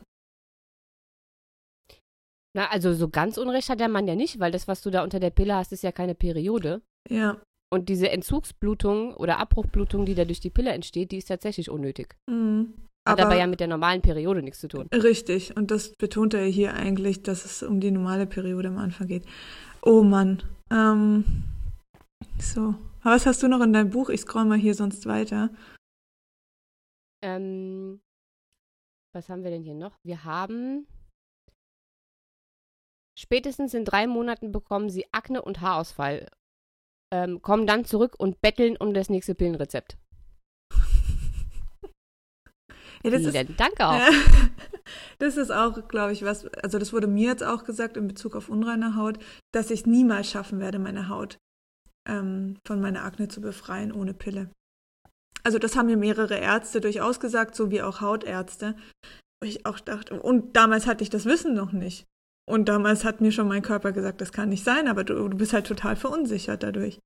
Na, 2.53 2.69
also 2.69 2.93
so 2.93 3.09
ganz 3.09 3.37
Unrecht 3.37 3.67
hat 3.67 3.81
der 3.81 3.89
Mann 3.89 4.07
ja 4.07 4.15
nicht, 4.15 4.39
weil 4.39 4.53
das, 4.53 4.69
was 4.69 4.81
du 4.81 4.89
da 4.89 5.03
unter 5.03 5.19
der 5.19 5.31
Pille 5.31 5.53
hast, 5.53 5.73
ist 5.73 5.83
ja 5.83 5.91
keine 5.91 6.15
Periode. 6.15 6.81
Ja. 7.09 7.41
Und 7.69 7.89
diese 7.89 8.09
Entzugsblutung 8.09 9.13
oder 9.17 9.37
Abbruchblutung, 9.39 10.05
die 10.05 10.15
da 10.15 10.23
durch 10.23 10.39
die 10.39 10.49
Pille 10.49 10.71
entsteht, 10.71 11.11
die 11.11 11.17
ist 11.17 11.27
tatsächlich 11.27 11.69
unnötig. 11.69 12.15
Mhm. 12.29 12.73
Hat 13.09 13.19
aber, 13.19 13.35
ja 13.35 13.47
mit 13.47 13.59
der 13.59 13.67
normalen 13.67 14.01
Periode 14.01 14.41
nichts 14.41 14.59
zu 14.59 14.67
tun. 14.67 14.87
Richtig, 14.93 15.55
und 15.57 15.71
das 15.71 15.93
betont 15.95 16.33
er 16.33 16.45
hier 16.45 16.73
eigentlich, 16.73 17.23
dass 17.23 17.45
es 17.45 17.63
um 17.63 17.79
die 17.79 17.91
normale 17.91 18.25
Periode 18.25 18.69
am 18.69 18.77
Anfang 18.77 19.07
geht. 19.07 19.25
Oh 19.81 20.03
Mann. 20.03 20.43
Ähm, 20.71 21.25
so. 22.39 22.75
Aber 23.01 23.15
was 23.15 23.25
hast 23.25 23.41
du 23.43 23.47
noch 23.47 23.61
in 23.61 23.73
deinem 23.73 23.89
Buch? 23.89 24.09
Ich 24.09 24.21
scroll 24.21 24.45
mal 24.45 24.57
hier 24.57 24.73
sonst 24.73 25.05
weiter. 25.05 25.49
Ähm, 27.23 28.01
was 29.13 29.29
haben 29.29 29.43
wir 29.43 29.51
denn 29.51 29.63
hier 29.63 29.75
noch? 29.75 29.97
Wir 30.03 30.23
haben. 30.23 30.87
Spätestens 33.17 33.73
in 33.73 33.83
drei 33.83 34.07
Monaten 34.07 34.51
bekommen 34.51 34.89
sie 34.89 35.05
Akne 35.11 35.41
und 35.41 35.61
Haarausfall. 35.61 36.29
Ähm, 37.11 37.41
kommen 37.41 37.67
dann 37.67 37.85
zurück 37.85 38.15
und 38.17 38.39
betteln 38.41 38.77
um 38.77 38.93
das 38.93 39.09
nächste 39.09 39.35
Pillenrezept. 39.35 39.97
Ja, 43.03 43.11
das 43.11 43.21
ist, 43.21 43.31
Vielen 43.31 43.57
Dank 43.57 43.79
auch. 43.79 43.99
Das 45.19 45.37
ist 45.37 45.51
auch, 45.51 45.87
glaube 45.87 46.13
ich, 46.13 46.23
was, 46.23 46.47
also 46.47 46.79
das 46.79 46.93
wurde 46.93 47.05
mir 47.05 47.27
jetzt 47.27 47.43
auch 47.43 47.63
gesagt 47.63 47.97
in 47.97 48.07
Bezug 48.07 48.35
auf 48.35 48.49
unreine 48.49 48.95
Haut, 48.95 49.19
dass 49.53 49.69
ich 49.69 49.81
es 49.81 49.85
niemals 49.85 50.29
schaffen 50.29 50.59
werde, 50.59 50.79
meine 50.79 51.09
Haut 51.09 51.37
ähm, 52.07 52.57
von 52.65 52.81
meiner 52.81 53.03
Akne 53.03 53.27
zu 53.27 53.41
befreien 53.41 53.91
ohne 53.91 54.13
Pille. 54.13 54.49
Also 55.43 55.59
das 55.59 55.75
haben 55.75 55.87
mir 55.87 55.97
mehrere 55.97 56.37
Ärzte 56.37 56.81
durchaus 56.81 57.19
gesagt, 57.19 57.55
so 57.55 57.71
wie 57.71 57.81
auch 57.81 58.01
Hautärzte. 58.01 58.75
Ich 59.43 59.65
auch 59.65 59.79
dachte, 59.79 60.19
und 60.19 60.55
damals 60.55 60.85
hatte 60.85 61.03
ich 61.03 61.09
das 61.09 61.25
Wissen 61.25 61.53
noch 61.53 61.71
nicht. 61.71 62.05
Und 62.47 62.67
damals 62.67 63.05
hat 63.05 63.21
mir 63.21 63.31
schon 63.31 63.47
mein 63.47 63.61
Körper 63.61 63.91
gesagt, 63.91 64.21
das 64.21 64.31
kann 64.31 64.49
nicht 64.49 64.63
sein, 64.63 64.87
aber 64.87 65.03
du, 65.03 65.29
du 65.29 65.37
bist 65.37 65.53
halt 65.53 65.67
total 65.67 65.95
verunsichert 65.95 66.63
dadurch. 66.63 66.99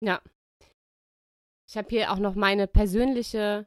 Ja. 0.00 0.20
Ich 1.74 1.78
habe 1.78 1.88
hier 1.88 2.12
auch 2.12 2.20
noch 2.20 2.36
meine 2.36 2.68
persönliche 2.68 3.66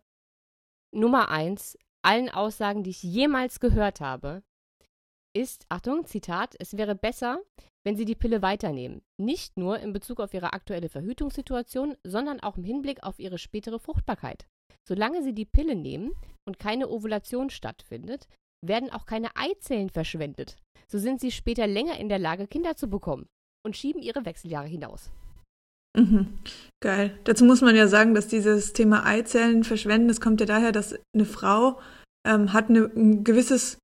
Nummer 0.96 1.28
eins 1.28 1.78
allen 2.02 2.30
Aussagen, 2.30 2.82
die 2.82 2.92
ich 2.92 3.04
jemals 3.04 3.60
gehört 3.60 4.00
habe, 4.00 4.44
ist, 5.36 5.66
Achtung, 5.68 6.06
Zitat, 6.06 6.56
es 6.58 6.78
wäre 6.78 6.96
besser, 6.96 7.42
wenn 7.84 7.98
Sie 7.98 8.06
die 8.06 8.16
Pille 8.16 8.42
weiternehmen. 8.42 9.02
Nicht 9.20 9.58
nur 9.58 9.80
in 9.80 9.92
Bezug 9.92 10.22
auf 10.22 10.34
Ihre 10.34 10.54
aktuelle 10.54 10.88
Verhütungssituation, 10.88 11.98
sondern 12.06 12.40
auch 12.40 12.56
im 12.56 12.64
Hinblick 12.64 13.04
auf 13.04 13.20
Ihre 13.20 13.38
spätere 13.38 13.78
Fruchtbarkeit. 13.78 14.48
Solange 14.88 15.22
Sie 15.22 15.34
die 15.34 15.44
Pille 15.44 15.76
nehmen 15.76 16.14
und 16.48 16.60
keine 16.60 16.88
Ovulation 16.88 17.50
stattfindet, 17.50 18.30
werden 18.66 18.90
auch 18.90 19.06
keine 19.06 19.36
Eizellen 19.36 19.90
verschwendet. 19.90 20.56
So 20.88 20.98
sind 20.98 21.20
Sie 21.20 21.32
später 21.32 21.68
länger 21.68 22.00
in 22.00 22.08
der 22.08 22.20
Lage, 22.20 22.48
Kinder 22.48 22.78
zu 22.78 22.88
bekommen 22.88 23.28
und 23.66 23.76
schieben 23.76 24.02
Ihre 24.02 24.24
Wechseljahre 24.24 24.68
hinaus. 24.68 25.12
Mhm. 25.98 26.38
Geil. 26.80 27.18
Dazu 27.24 27.44
muss 27.44 27.62
man 27.62 27.76
ja 27.76 27.88
sagen, 27.88 28.14
dass 28.14 28.28
dieses 28.28 28.74
Thema 28.74 29.06
Eizellen 29.06 29.64
verschwenden, 29.64 30.08
das 30.08 30.22
kommt 30.22 30.40
ja 30.40 30.46
daher, 30.46 30.72
dass 30.72 30.96
eine 31.16 31.26
Frau 31.26 31.80
ähm, 32.26 32.54
hat 32.54 32.70
eine, 32.70 32.86
ein 32.96 33.24
gewisses, 33.24 33.80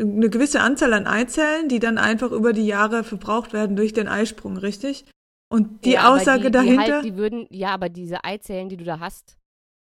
eine 0.00 0.30
gewisse 0.30 0.60
Anzahl 0.60 0.94
an 0.94 1.06
Eizellen, 1.06 1.68
die 1.68 1.80
dann 1.80 1.98
einfach 1.98 2.32
über 2.32 2.52
die 2.52 2.66
Jahre 2.66 3.04
verbraucht 3.04 3.52
werden 3.52 3.76
durch 3.76 3.92
den 3.92 4.08
Eisprung, 4.08 4.56
richtig? 4.56 5.04
Und 5.52 5.84
die 5.84 5.92
Ja, 5.92 6.14
Aussage 6.14 6.44
die, 6.44 6.46
die 6.46 6.52
dahinter, 6.52 6.94
Halt, 6.94 7.04
die 7.04 7.16
würden, 7.16 7.46
ja, 7.50 7.74
aber 7.74 7.90
diese 7.90 8.24
Eizellen, 8.24 8.70
die 8.70 8.78
du 8.78 8.84
da 8.84 9.00
hast, 9.00 9.36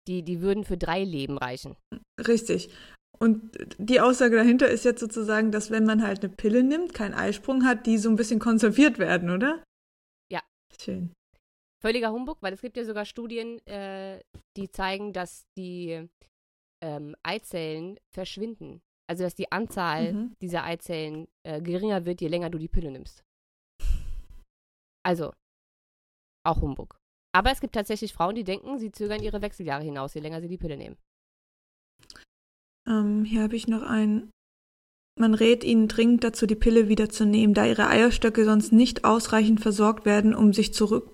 die, 0.08 0.24
die 0.24 0.42
würden 0.42 0.64
für 0.64 0.78
drei 0.78 1.04
Leben 1.04 1.38
reichen. 1.38 1.76
richtig. 2.28 2.72
Und 3.20 3.52
die 3.78 4.00
Aussage 4.00 4.38
dahinter 4.38 4.70
ist 4.70 4.86
jetzt 4.86 5.02
sozusagen, 5.02 5.52
dass 5.52 5.72
wenn 5.72 5.86
man 5.86 6.02
halt 6.02 6.24
eine 6.24 6.34
Pille 6.34 6.64
nimmt, 6.64 6.94
keinen 6.94 7.14
Eisprung 7.14 7.66
hat, 7.66 7.86
die 7.86 7.98
so 7.98 8.10
ein 8.10 8.16
bisschen 8.16 8.40
konserviert 8.40 8.98
werden, 8.98 9.30
oder? 9.30 9.62
Ja. 10.32 10.42
Schön. 10.82 11.12
Völliger 11.82 12.12
Humbug, 12.12 12.38
weil 12.42 12.54
es 12.54 12.62
gibt 12.62 12.78
ja 12.78 12.84
sogar 12.84 13.06
Studien, 13.06 13.66
äh, 13.66 14.22
die 14.58 14.70
zeigen, 14.70 15.14
dass 15.14 15.46
die 15.58 16.08
ähm, 16.82 17.16
Eizellen 17.24 18.00
verschwinden. 18.14 18.82
Also 19.08 19.24
dass 19.24 19.36
die 19.36 19.52
Anzahl 19.52 20.14
Mhm. 20.14 20.36
dieser 20.42 20.64
Eizellen 20.64 21.28
äh, 21.44 21.62
geringer 21.62 22.06
wird, 22.06 22.22
je 22.22 22.28
länger 22.28 22.50
du 22.50 22.58
die 22.58 22.68
Pille 22.68 22.92
nimmst. 22.92 23.24
Also, 25.04 25.34
auch 26.46 26.62
Humbug. 26.62 27.00
Aber 27.34 27.52
es 27.52 27.62
gibt 27.62 27.74
tatsächlich 27.74 28.14
Frauen, 28.14 28.36
die 28.36 28.44
denken, 28.44 28.78
sie 28.78 28.92
zögern 28.92 29.24
ihre 29.24 29.42
Wechseljahre 29.42 29.84
hinaus, 29.84 30.14
je 30.14 30.22
länger 30.22 30.42
sie 30.42 30.48
die 30.48 30.58
Pille 30.58 30.78
nehmen. 30.78 30.98
Ähm, 32.88 33.24
hier 33.24 33.44
habe 33.44 33.56
ich 33.56 33.68
noch 33.68 33.84
einen. 33.84 34.32
Man 35.20 35.34
rät 35.34 35.64
ihnen 35.64 35.88
dringend 35.88 36.24
dazu, 36.24 36.46
die 36.46 36.56
Pille 36.56 36.88
wieder 36.88 37.10
zu 37.10 37.26
nehmen, 37.26 37.54
da 37.54 37.66
ihre 37.66 37.88
Eierstöcke 37.88 38.46
sonst 38.46 38.72
nicht 38.72 39.06
ausreichend 39.06 39.60
versorgt 39.60 40.06
werden, 40.06 40.34
um 40.34 40.54
sich 40.54 40.74
zurück, 40.74 41.14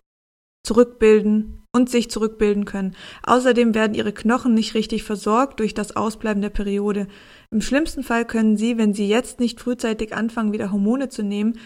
zurückbilden 0.66 1.64
und 1.74 1.90
sich 1.90 2.10
zurückbilden 2.10 2.66
können. 2.66 2.96
Außerdem 3.24 3.76
werden 3.76 3.94
ihre 3.94 4.14
Knochen 4.14 4.54
nicht 4.54 4.74
richtig 4.76 5.04
versorgt 5.04 5.60
durch 5.60 5.74
das 5.74 5.96
Ausbleiben 5.96 6.42
der 6.42 6.50
Periode. 6.50 7.08
Im 7.52 7.62
schlimmsten 7.62 8.04
Fall 8.04 8.26
können 8.26 8.58
sie, 8.58 8.78
wenn 8.78 8.94
sie 8.94 9.08
jetzt 9.08 9.40
nicht 9.40 9.60
frühzeitig 9.60 10.16
anfangen, 10.16 10.54
wieder 10.54 10.72
Hormone 10.72 11.10
zu 11.10 11.24
nehmen, 11.24 11.60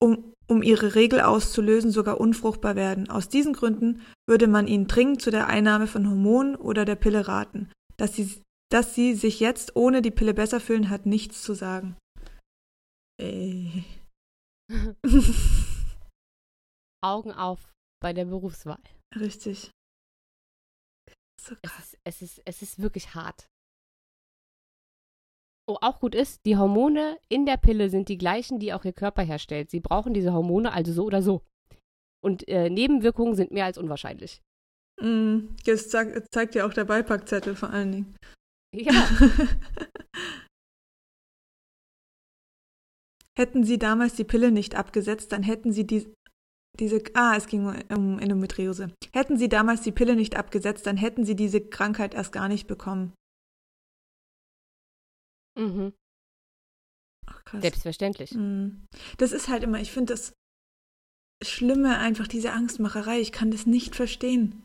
um, 0.00 0.32
um 0.48 0.62
ihre 0.62 0.94
Regel 0.94 1.20
auszulösen, 1.20 1.90
sogar 1.90 2.20
unfruchtbar 2.20 2.76
werden. 2.76 3.10
Aus 3.10 3.28
diesen 3.28 3.52
Gründen 3.52 4.00
würde 4.28 4.46
man 4.46 4.66
ihnen 4.66 4.86
dringend 4.86 5.20
zu 5.20 5.30
der 5.30 5.48
Einnahme 5.48 5.86
von 5.86 6.08
Hormonen 6.08 6.56
oder 6.56 6.84
der 6.84 6.96
Pille 6.96 7.28
raten. 7.28 7.70
Dass 7.96 8.14
sie 8.14 8.28
dass 8.68 8.94
sie 8.94 9.14
sich 9.14 9.40
jetzt 9.40 9.76
ohne 9.76 10.02
die 10.02 10.10
Pille 10.10 10.34
besser 10.34 10.60
fühlen, 10.60 10.90
hat 10.90 11.06
nichts 11.06 11.42
zu 11.42 11.54
sagen. 11.54 11.96
Äh. 13.20 13.84
Augen 17.00 17.32
auf 17.32 17.75
bei 18.00 18.12
der 18.12 18.24
Berufswahl. 18.26 18.82
Richtig. 19.14 19.70
So 21.40 21.54
Es 21.62 21.70
krass. 21.70 21.92
ist, 21.94 22.00
es, 22.04 22.22
ist, 22.22 22.42
es 22.44 22.62
ist 22.62 22.80
wirklich 22.80 23.14
hart. 23.14 23.46
Oh, 25.68 25.78
auch 25.80 25.98
gut 25.98 26.14
ist, 26.14 26.46
die 26.46 26.56
Hormone 26.56 27.18
in 27.28 27.44
der 27.44 27.56
Pille 27.56 27.90
sind 27.90 28.08
die 28.08 28.18
gleichen, 28.18 28.60
die 28.60 28.72
auch 28.72 28.84
ihr 28.84 28.92
Körper 28.92 29.22
herstellt. 29.22 29.70
Sie 29.70 29.80
brauchen 29.80 30.14
diese 30.14 30.32
Hormone 30.32 30.72
also 30.72 30.92
so 30.92 31.04
oder 31.04 31.22
so. 31.22 31.42
Und 32.24 32.46
äh, 32.48 32.70
Nebenwirkungen 32.70 33.34
sind 33.34 33.50
mehr 33.50 33.64
als 33.64 33.76
unwahrscheinlich. 33.78 34.42
Mm, 35.00 35.48
das 35.64 35.88
zeig, 35.88 36.32
zeigt 36.32 36.54
ja 36.54 36.66
auch 36.66 36.72
der 36.72 36.84
Beipackzettel 36.84 37.56
vor 37.56 37.70
allen 37.70 37.92
Dingen. 37.92 38.16
Ja, 38.74 38.92
hätten 43.38 43.64
sie 43.64 43.78
damals 43.78 44.14
die 44.14 44.24
Pille 44.24 44.50
nicht 44.50 44.74
abgesetzt, 44.74 45.32
dann 45.32 45.42
hätten 45.42 45.72
sie 45.72 45.86
die, 45.86 46.12
diese, 46.80 47.02
ah, 47.14 47.36
es 47.36 47.46
ging 47.46 47.66
um 47.90 48.18
Endometriose. 48.18 48.92
Hätten 49.12 49.36
sie 49.38 49.48
damals 49.48 49.82
die 49.82 49.92
Pille 49.92 50.16
nicht 50.16 50.36
abgesetzt, 50.36 50.86
dann 50.86 50.96
hätten 50.96 51.24
sie 51.24 51.36
diese 51.36 51.60
Krankheit 51.60 52.14
erst 52.14 52.32
gar 52.32 52.48
nicht 52.48 52.66
bekommen. 52.66 53.12
mhm. 55.56 55.92
Ach, 57.26 57.42
Selbstverständlich. 57.60 58.32
Mhm. 58.32 58.86
Das 59.18 59.32
ist 59.32 59.48
halt 59.48 59.64
immer, 59.64 59.80
ich 59.80 59.90
finde 59.90 60.12
das 60.12 60.32
Schlimme, 61.42 61.98
einfach 61.98 62.28
diese 62.28 62.52
Angstmacherei. 62.52 63.20
Ich 63.20 63.32
kann 63.32 63.50
das 63.50 63.66
nicht 63.66 63.94
verstehen. 63.94 64.62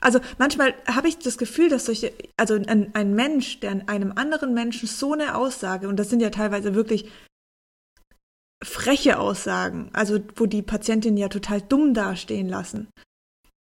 Also 0.00 0.20
manchmal 0.38 0.74
habe 0.86 1.08
ich 1.08 1.18
das 1.18 1.38
Gefühl, 1.38 1.68
dass 1.68 1.86
solche, 1.86 2.12
also 2.36 2.54
ein, 2.54 2.94
ein 2.94 3.14
Mensch, 3.14 3.60
der 3.60 3.88
einem 3.88 4.12
anderen 4.12 4.52
Menschen 4.52 4.88
so 4.88 5.14
eine 5.14 5.34
Aussage, 5.34 5.88
und 5.88 5.96
das 5.96 6.10
sind 6.10 6.20
ja 6.20 6.30
teilweise 6.30 6.74
wirklich 6.74 7.10
freche 8.66 9.18
Aussagen, 9.18 9.90
also 9.92 10.18
wo 10.34 10.46
die 10.46 10.62
Patientin 10.62 11.16
ja 11.16 11.28
total 11.28 11.60
dumm 11.60 11.94
dastehen 11.94 12.48
lassen, 12.48 12.88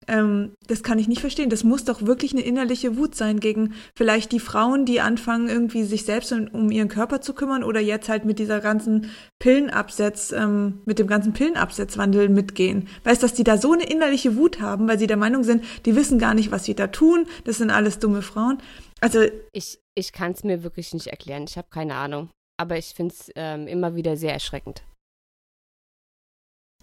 ähm, 0.07 0.55
das 0.67 0.83
kann 0.83 0.99
ich 0.99 1.07
nicht 1.07 1.21
verstehen. 1.21 1.49
Das 1.49 1.63
muss 1.63 1.85
doch 1.85 2.05
wirklich 2.05 2.33
eine 2.33 2.41
innerliche 2.41 2.97
Wut 2.97 3.15
sein 3.15 3.39
gegen 3.39 3.75
vielleicht 3.95 4.31
die 4.31 4.39
Frauen, 4.39 4.85
die 4.85 4.99
anfangen, 4.99 5.47
irgendwie 5.47 5.83
sich 5.83 6.05
selbst 6.05 6.31
um 6.31 6.71
ihren 6.71 6.87
Körper 6.87 7.21
zu 7.21 7.33
kümmern 7.33 7.63
oder 7.63 7.79
jetzt 7.79 8.09
halt 8.09 8.25
mit 8.25 8.39
dieser 8.39 8.59
ganzen 8.61 9.11
Pillenabsetz, 9.39 10.31
ähm, 10.31 10.81
mit 10.85 10.97
dem 10.97 11.07
ganzen 11.07 11.33
Pillenabsetzwandel 11.33 12.29
mitgehen. 12.29 12.87
Weißt, 13.03 13.21
dass 13.21 13.33
die 13.33 13.43
da 13.43 13.57
so 13.57 13.73
eine 13.73 13.89
innerliche 13.89 14.35
Wut 14.35 14.59
haben, 14.59 14.87
weil 14.87 14.99
sie 14.99 15.07
der 15.07 15.17
Meinung 15.17 15.43
sind, 15.43 15.63
die 15.85 15.95
wissen 15.95 16.17
gar 16.17 16.33
nicht, 16.33 16.51
was 16.51 16.65
sie 16.65 16.75
da 16.75 16.87
tun. 16.87 17.27
Das 17.45 17.57
sind 17.57 17.69
alles 17.69 17.99
dumme 17.99 18.21
Frauen. 18.21 18.57
Also 19.01 19.21
ich, 19.51 19.79
ich 19.95 20.13
kann 20.13 20.31
es 20.31 20.43
mir 20.43 20.63
wirklich 20.63 20.93
nicht 20.93 21.07
erklären. 21.07 21.45
Ich 21.47 21.57
habe 21.57 21.67
keine 21.69 21.95
Ahnung. 21.95 22.29
Aber 22.57 22.77
ich 22.77 22.87
finde 22.87 23.13
es 23.13 23.31
ähm, 23.35 23.67
immer 23.67 23.95
wieder 23.95 24.17
sehr 24.17 24.33
erschreckend. 24.33 24.83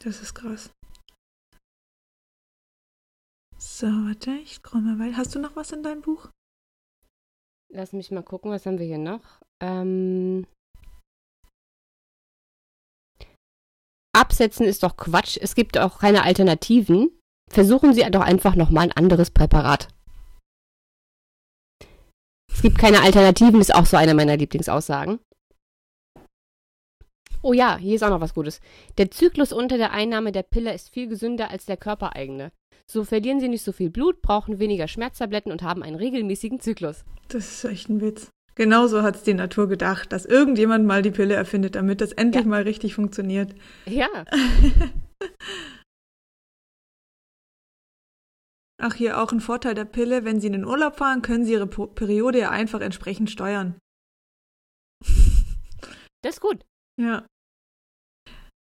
Das 0.03 0.21
ist 0.21 0.35
krass. 0.35 0.71
So, 3.57 3.87
warte, 3.87 4.31
ich 4.33 4.55
scroll 4.55 4.81
mal 4.81 4.99
weiter. 4.99 5.17
Hast 5.17 5.35
du 5.35 5.41
noch 5.41 5.57
was 5.57 5.73
in 5.73 5.83
deinem 5.83 6.03
Buch? 6.03 6.31
Lass 7.73 7.93
mich 7.93 8.11
mal 8.11 8.23
gucken, 8.23 8.51
was 8.51 8.65
haben 8.65 8.79
wir 8.79 8.87
hier 8.87 8.99
noch? 8.99 9.41
Ähm 9.61 10.47
Absetzen 14.17 14.67
ist 14.67 14.83
doch 14.83 14.97
Quatsch. 14.97 15.37
Es 15.41 15.55
gibt 15.55 15.79
auch 15.79 15.99
keine 15.99 16.23
Alternativen. 16.23 17.11
Versuchen 17.51 17.93
Sie 17.93 18.03
doch 18.11 18.23
einfach 18.23 18.55
nochmal 18.55 18.85
ein 18.85 18.93
anderes 18.93 19.31
Präparat. 19.31 19.89
Es 22.53 22.63
gibt 22.63 22.79
keine 22.79 23.03
Alternativen, 23.03 23.61
ist 23.61 23.75
auch 23.75 23.87
so 23.87 23.97
eine 23.97 24.15
meiner 24.15 24.37
Lieblingsaussagen. 24.37 25.21
Oh 27.43 27.53
ja, 27.53 27.77
hier 27.77 27.95
ist 27.95 28.03
auch 28.03 28.11
noch 28.11 28.21
was 28.21 28.35
Gutes. 28.35 28.61
Der 28.99 29.11
Zyklus 29.11 29.53
unter 29.53 29.79
der 29.79 29.93
Einnahme 29.93 30.33
der 30.33 30.43
Pille 30.43 30.75
ist 30.75 30.93
viel 30.93 31.07
gesünder 31.09 31.51
als 31.51 31.67
der 31.67 31.77
körpereigene. 31.77 32.51
So 32.91 33.05
verlieren 33.05 33.39
sie 33.39 33.49
nicht 33.49 33.63
so 33.63 33.71
viel 33.73 33.91
Blut, 33.91 34.23
brauchen 34.23 34.59
weniger 34.59 34.89
Schmerztabletten 34.89 35.53
und 35.53 35.63
haben 35.63 35.83
einen 35.83 35.97
regelmäßigen 35.97 36.59
Zyklus. 36.59 37.05
Das 37.29 37.47
ist 37.47 37.65
echt 37.65 37.89
ein 37.89 38.01
Witz. 38.01 38.31
Genauso 38.55 39.03
hat 39.03 39.15
es 39.17 39.23
die 39.23 39.35
Natur 39.35 39.69
gedacht, 39.69 40.11
dass 40.11 40.25
irgendjemand 40.25 40.85
mal 40.85 41.03
die 41.03 41.13
Pille 41.13 41.35
erfindet, 41.35 41.77
damit 41.77 42.01
das 42.01 42.13
endlich 42.13 42.45
ja. 42.45 42.49
mal 42.49 42.63
richtig 42.63 42.95
funktioniert. 42.95 43.55
Ja. 43.87 44.09
Ach, 48.81 48.95
hier 48.95 49.21
auch 49.21 49.31
ein 49.33 49.41
Vorteil 49.41 49.75
der 49.75 49.85
Pille. 49.85 50.25
Wenn 50.25 50.41
Sie 50.41 50.47
in 50.49 50.55
den 50.55 50.65
Urlaub 50.65 50.97
fahren, 50.97 51.23
können 51.23 51.45
Sie 51.45 51.53
Ihre 51.53 51.67
Periode 51.67 52.39
ja 52.41 52.51
einfach 52.51 52.81
entsprechend 52.81 53.31
steuern. 53.31 53.77
Das 56.23 56.35
ist 56.35 56.41
gut. 56.41 56.65
Ja. 56.99 57.25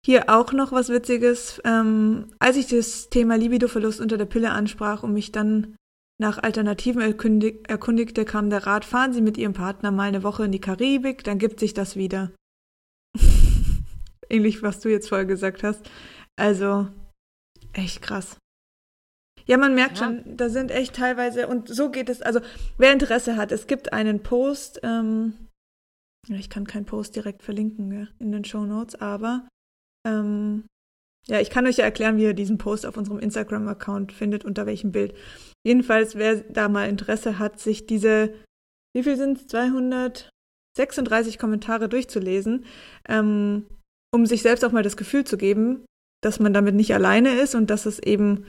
Hier 0.05 0.29
auch 0.29 0.51
noch 0.51 0.71
was 0.71 0.89
Witziges. 0.89 1.61
Ähm, 1.63 2.33
als 2.39 2.57
ich 2.57 2.67
das 2.67 3.09
Thema 3.09 3.37
Libidoverlust 3.37 4.01
unter 4.01 4.17
der 4.17 4.25
Pille 4.25 4.51
ansprach 4.51 5.03
und 5.03 5.13
mich 5.13 5.31
dann 5.31 5.75
nach 6.19 6.41
Alternativen 6.43 7.01
erkundig 7.01 7.69
erkundigte, 7.69 8.25
kam 8.25 8.49
der 8.49 8.65
Rat, 8.67 8.85
fahren 8.85 9.13
Sie 9.13 9.22
mit 9.22 9.37
Ihrem 9.37 9.53
Partner 9.53 9.91
mal 9.91 10.07
eine 10.07 10.24
Woche 10.24 10.46
in 10.46 10.51
die 10.51 10.61
Karibik, 10.61 11.24
dann 11.24 11.39
gibt 11.39 11.59
sich 11.59 11.74
das 11.74 11.96
wieder. 11.96 12.31
Ähnlich, 14.29 14.61
was 14.61 14.79
du 14.79 14.89
jetzt 14.89 15.09
vorher 15.09 15.25
gesagt 15.25 15.63
hast. 15.63 15.89
Also, 16.35 16.87
echt 17.74 18.01
krass. 18.01 18.37
Ja, 19.46 19.57
man 19.57 19.75
merkt 19.75 20.00
ja. 20.00 20.05
schon, 20.05 20.37
da 20.37 20.50
sind 20.50 20.72
echt 20.72 20.96
teilweise, 20.96 21.48
und 21.48 21.67
so 21.67 21.89
geht 21.89 22.09
es, 22.09 22.22
also 22.22 22.39
wer 22.77 22.93
Interesse 22.93 23.35
hat, 23.35 23.51
es 23.51 23.67
gibt 23.67 23.91
einen 23.91 24.24
Post, 24.24 24.79
ähm, 24.83 25.43
ich 26.29 26.50
kann 26.50 26.66
keinen 26.66 26.86
Post 26.86 27.16
direkt 27.16 27.44
verlinken 27.44 27.92
ja, 27.92 28.07
in 28.20 28.31
den 28.31 28.46
Show 28.46 28.66
Notes, 28.66 28.96
aber 28.96 29.48
ähm, 30.07 30.66
ja, 31.27 31.40
ich 31.40 31.50
kann 31.50 31.66
euch 31.66 31.77
ja 31.77 31.86
erklären, 31.86 32.18
wie 32.18 32.24
ihr 32.24 32.33
diesen 32.33 32.57
Post 32.57 32.86
auf 32.86 32.98
unserem 32.98 33.20
Instagram-Account 33.20 34.12
findet, 34.12 34.44
unter 34.44 34.66
welchem 34.66 34.92
Bild. 34.92 35.16
Jedenfalls, 35.66 36.16
wer 36.16 36.42
da 36.42 36.68
mal 36.68 36.90
Interesse 36.90 37.40
hat, 37.40 37.59
sich 37.59 37.86
diese, 37.86 38.33
wie 38.94 39.03
viel 39.03 39.16
sind 39.16 39.38
es, 39.38 39.48
236 39.48 41.40
Kommentare 41.40 41.88
durchzulesen, 41.88 42.66
ähm, 43.07 43.66
um 44.14 44.25
sich 44.25 44.42
selbst 44.42 44.66
auch 44.66 44.74
mal 44.74 44.83
das 44.83 44.98
Gefühl 44.98 45.24
zu 45.24 45.38
geben, 45.38 45.86
dass 46.22 46.40
man 46.40 46.53
damit 46.53 46.75
nicht 46.75 46.94
alleine 46.94 47.40
ist 47.40 47.55
und 47.55 47.70
dass 47.70 47.86
es 47.86 48.00
eben 48.00 48.46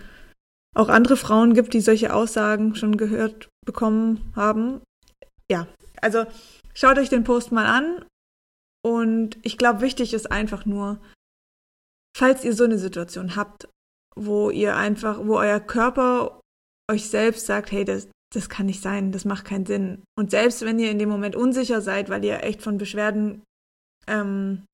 auch 0.77 0.89
andere 0.89 1.17
Frauen 1.17 1.55
gibt, 1.55 1.75
die 1.75 1.81
solche 1.81 2.13
Aussagen 2.13 2.75
schon 2.75 2.97
gehört 2.97 3.49
bekommen 3.65 4.33
haben. 4.35 4.81
Ja, 5.51 5.69
also 6.01 6.25
schaut 6.75 6.99
euch 6.99 7.09
den 7.09 7.25
Post 7.25 7.53
mal 7.53 7.67
an 7.67 8.05
und 8.85 9.39
ich 9.43 9.57
glaube, 9.57 9.81
wichtig 9.81 10.13
ist 10.13 10.31
einfach 10.31 10.67
nur, 10.67 11.01
falls 12.17 12.45
ihr 12.45 12.55
so 12.55 12.65
eine 12.65 12.79
Situation 12.79 13.37
habt, 13.37 13.69
wo 14.17 14.51
ihr 14.51 14.77
einfach, 14.77 15.25
wo 15.25 15.39
euer 15.39 15.61
Körper 15.61 16.41
euch 16.91 17.09
selbst 17.09 17.47
sagt, 17.47 17.73
hey, 17.73 17.85
das, 17.85 18.09
das 18.33 18.49
kann 18.49 18.67
nicht 18.67 18.83
sein, 18.83 19.11
das 19.11 19.25
macht 19.25 19.45
keinen 19.45 19.67
Sinn. 19.67 20.05
Und 20.19 20.31
selbst 20.31 20.63
wenn 20.63 20.79
ihr 20.79 20.91
in 20.91 20.99
dem 20.99 21.09
Moment 21.09 21.35
unsicher 21.35 21.81
seid, 21.81 22.11
weil 22.11 22.25
ihr 22.25 22.43
echt 22.43 22.63
von 22.63 22.79
Beschwerden, 22.79 23.43
ähm, 24.07 24.67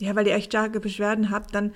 ja, 0.00 0.16
weil 0.16 0.26
ihr 0.26 0.34
echt 0.34 0.52
starke 0.52 0.80
Beschwerden 0.80 1.30
habt, 1.30 1.54
dann 1.54 1.74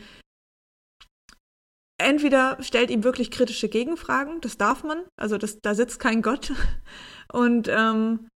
entweder 2.00 2.56
stellt 2.62 2.90
ihm 2.90 3.04
wirklich 3.04 3.30
kritische 3.30 3.68
Gegenfragen, 3.68 4.40
das 4.40 4.56
darf 4.56 4.84
man, 4.84 5.04
also 5.16 5.38
das, 5.38 5.60
da 5.60 5.74
sitzt 5.74 6.00
kein 6.00 6.22
Gott. 6.22 6.52
Und 7.32 7.68
ähm, 7.68 8.28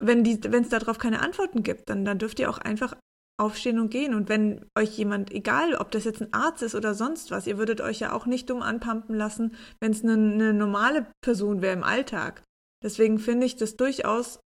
wenn 0.00 0.24
es 0.24 0.68
darauf 0.68 0.98
keine 0.98 1.20
Antworten 1.20 1.62
gibt, 1.62 1.90
dann, 1.90 2.04
dann 2.04 2.18
dürft 2.18 2.38
ihr 2.38 2.50
auch 2.50 2.58
einfach 2.58 2.96
aufstehen 3.38 3.78
und 3.78 3.90
gehen. 3.90 4.14
Und 4.14 4.28
wenn 4.28 4.66
euch 4.76 4.98
jemand, 4.98 5.32
egal 5.32 5.74
ob 5.74 5.90
das 5.90 6.04
jetzt 6.04 6.20
ein 6.20 6.32
Arzt 6.32 6.62
ist 6.62 6.74
oder 6.74 6.94
sonst 6.94 7.30
was, 7.30 7.46
ihr 7.46 7.58
würdet 7.58 7.80
euch 7.80 8.00
ja 8.00 8.12
auch 8.12 8.26
nicht 8.26 8.50
dumm 8.50 8.62
anpumpen 8.62 9.14
lassen, 9.14 9.54
wenn 9.80 9.92
es 9.92 10.02
eine, 10.02 10.14
eine 10.14 10.52
normale 10.52 11.06
Person 11.22 11.62
wäre 11.62 11.74
im 11.74 11.84
Alltag. 11.84 12.42
Deswegen 12.82 13.18
finde 13.18 13.46
ich 13.46 13.56
das 13.56 13.76
durchaus, 13.76 14.40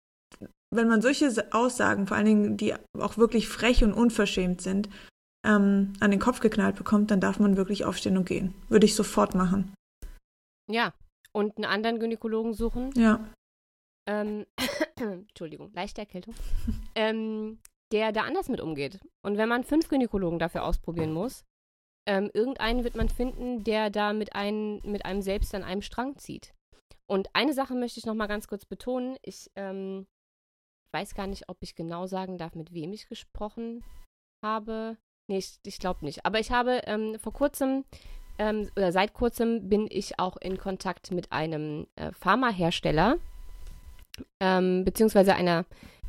wenn 0.74 0.88
man 0.88 1.02
solche 1.02 1.30
Aussagen, 1.52 2.06
vor 2.06 2.16
allen 2.16 2.26
Dingen, 2.26 2.56
die 2.56 2.74
auch 2.98 3.16
wirklich 3.16 3.48
frech 3.48 3.84
und 3.84 3.92
unverschämt 3.92 4.60
sind, 4.60 4.88
ähm, 5.46 5.92
an 6.00 6.10
den 6.10 6.20
Kopf 6.20 6.40
geknallt 6.40 6.76
bekommt, 6.76 7.10
dann 7.10 7.20
darf 7.20 7.38
man 7.38 7.56
wirklich 7.56 7.84
aufstehen 7.84 8.16
und 8.16 8.26
gehen. 8.26 8.54
Würde 8.68 8.86
ich 8.86 8.94
sofort 8.94 9.34
machen. 9.34 9.72
Ja, 10.70 10.92
und 11.32 11.56
einen 11.56 11.64
anderen 11.64 12.00
Gynäkologen 12.00 12.52
suchen. 12.52 12.90
Ja. 12.96 13.26
Ähm, 14.08 14.46
Entschuldigung, 14.96 15.72
leichte 15.74 16.00
Erkältung. 16.00 16.34
ähm, 16.94 17.58
der 17.92 18.12
da 18.12 18.22
anders 18.22 18.48
mit 18.48 18.60
umgeht. 18.60 19.00
Und 19.22 19.38
wenn 19.38 19.48
man 19.48 19.64
fünf 19.64 19.88
Gynäkologen 19.88 20.38
dafür 20.38 20.64
ausprobieren 20.64 21.12
muss, 21.12 21.44
ähm, 22.06 22.30
irgendeinen 22.32 22.84
wird 22.84 22.96
man 22.96 23.08
finden, 23.08 23.64
der 23.64 23.90
da 23.90 24.12
mit, 24.12 24.34
ein, 24.34 24.80
mit 24.82 25.04
einem 25.04 25.22
selbst 25.22 25.54
an 25.54 25.62
einem 25.62 25.82
Strang 25.82 26.16
zieht. 26.18 26.54
Und 27.06 27.28
eine 27.34 27.54
Sache 27.54 27.74
möchte 27.74 28.00
ich 28.00 28.06
noch 28.06 28.14
mal 28.14 28.26
ganz 28.26 28.48
kurz 28.48 28.64
betonen. 28.64 29.16
Ich 29.22 29.50
ähm, 29.56 30.06
weiß 30.92 31.14
gar 31.14 31.26
nicht, 31.26 31.48
ob 31.48 31.58
ich 31.60 31.74
genau 31.74 32.06
sagen 32.06 32.38
darf, 32.38 32.54
mit 32.54 32.72
wem 32.72 32.92
ich 32.92 33.08
gesprochen 33.08 33.84
habe. 34.44 34.96
Nee, 35.30 35.38
ich, 35.38 35.58
ich 35.64 35.78
glaube 35.78 36.04
nicht. 36.04 36.24
Aber 36.24 36.40
ich 36.40 36.50
habe 36.50 36.82
ähm, 36.84 37.18
vor 37.18 37.32
kurzem 37.32 37.84
ähm, 38.38 38.70
oder 38.76 38.92
seit 38.92 39.14
kurzem 39.14 39.68
bin 39.68 39.86
ich 39.90 40.18
auch 40.18 40.36
in 40.36 40.58
Kontakt 40.58 41.10
mit 41.10 41.32
einem 41.32 41.86
äh, 41.96 42.12
Pharmahersteller, 42.12 43.18
ähm, 44.40 44.84
beziehungsweise 44.84 45.34
einer 45.34 45.64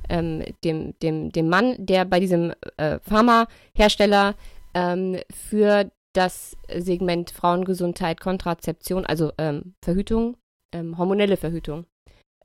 ähm, 0.09 0.43
dem, 0.63 0.97
dem, 0.99 1.31
dem 1.31 1.49
Mann, 1.49 1.75
der 1.77 2.05
bei 2.05 2.19
diesem 2.19 2.53
äh, 2.77 2.99
Pharmahersteller 2.99 4.35
ähm, 4.73 5.17
für 5.31 5.91
das 6.13 6.57
Segment 6.75 7.31
Frauengesundheit, 7.31 8.19
Kontrazeption, 8.19 9.05
also 9.05 9.31
ähm, 9.37 9.75
Verhütung, 9.83 10.37
ähm, 10.73 10.97
hormonelle 10.97 11.37
Verhütung 11.37 11.85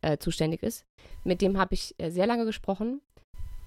äh, 0.02 0.18
zuständig 0.18 0.62
ist. 0.62 0.84
Mit 1.24 1.40
dem 1.40 1.58
habe 1.58 1.74
ich 1.74 1.94
äh, 1.98 2.10
sehr 2.10 2.26
lange 2.26 2.44
gesprochen 2.44 3.00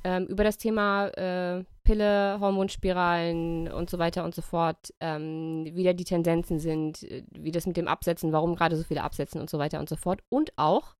ähm, 0.03 0.25
über 0.27 0.43
das 0.43 0.57
Thema 0.57 1.07
äh, 1.10 1.63
Pille, 1.83 2.38
Hormonspiralen 2.39 3.71
und 3.71 3.89
so 3.89 3.97
weiter 3.97 4.23
und 4.23 4.36
so 4.36 4.41
fort, 4.41 4.93
ähm, 4.99 5.65
wie 5.73 5.83
da 5.83 5.93
die 5.93 6.03
Tendenzen 6.03 6.60
sind, 6.60 7.03
äh, 7.03 7.23
wie 7.31 7.51
das 7.51 7.65
mit 7.65 7.77
dem 7.77 7.88
Absetzen, 7.88 8.31
warum 8.31 8.55
gerade 8.55 8.75
so 8.75 8.83
viele 8.83 9.03
absetzen 9.03 9.41
und 9.41 9.49
so 9.49 9.57
weiter 9.57 9.79
und 9.79 9.89
so 9.89 9.95
fort. 9.95 10.21
Und 10.29 10.53
auch, 10.57 10.95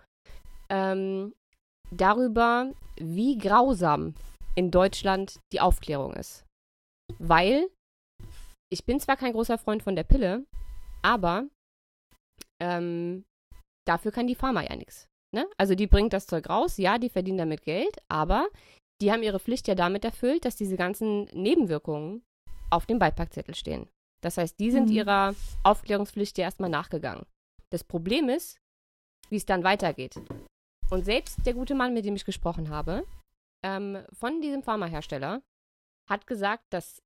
ähm, 0.70 1.34
darüber, 1.92 2.72
wie 2.98 3.38
grausam 3.38 4.16
in 4.56 4.72
Deutschland 4.72 5.40
die 5.54 5.62
Aufklärung 5.62 6.14
ist. 6.14 6.46
Weil 7.20 7.70
ich 8.72 8.86
bin 8.86 9.00
zwar 9.00 9.16
kein 9.18 9.34
großer 9.34 9.58
Freund 9.58 9.84
von 9.84 9.96
der 9.96 10.04
Pille, 10.04 10.46
aber 11.02 11.48
ähm, 12.62 13.24
dafür 13.88 14.12
kann 14.12 14.28
die 14.28 14.36
Pharma 14.36 14.64
ja 14.64 14.76
nichts. 14.76 15.08
Ne? 15.34 15.48
Also 15.58 15.76
die 15.76 15.88
bringt 15.88 16.14
das 16.14 16.28
Zeug 16.28 16.50
raus, 16.50 16.78
ja, 16.78 16.98
die 16.98 17.10
verdienen 17.10 17.38
damit 17.38 17.62
Geld, 17.62 17.98
aber 18.10 18.48
die 19.02 19.12
haben 19.12 19.24
ihre 19.24 19.40
Pflicht 19.40 19.68
ja 19.68 19.76
damit 19.76 20.04
erfüllt, 20.04 20.44
dass 20.46 20.56
diese 20.56 20.76
ganzen 20.76 21.26
Nebenwirkungen 21.26 22.24
auf 22.70 22.86
dem 22.86 23.00
Beipackzettel 23.00 23.56
stehen. 23.56 23.88
Das 24.22 24.38
heißt, 24.38 24.60
die 24.60 24.72
sind 24.72 24.90
Mhm. 24.90 24.96
ihrer 24.96 25.36
Aufklärungspflicht 25.64 26.38
ja 26.40 26.46
erstmal 26.46 26.72
nachgegangen. 26.72 27.26
Das 27.72 27.84
Problem 27.84 28.28
ist, 28.30 28.58
wie 29.30 29.36
es 29.36 29.46
dann 29.46 29.64
weitergeht. 29.64 30.16
Und 30.90 31.04
selbst 31.06 31.46
der 31.46 31.54
gute 31.54 31.76
Mann, 31.76 31.94
mit 31.94 32.06
dem 32.06 32.16
ich 32.16 32.26
gesprochen 32.26 32.70
habe, 32.70 33.06
ähm, 33.64 34.04
von 34.14 34.42
diesem 34.42 34.64
Pharmahersteller, 34.64 35.42
hat 36.10 36.28
gesagt, 36.28 36.64
dass 36.70 37.02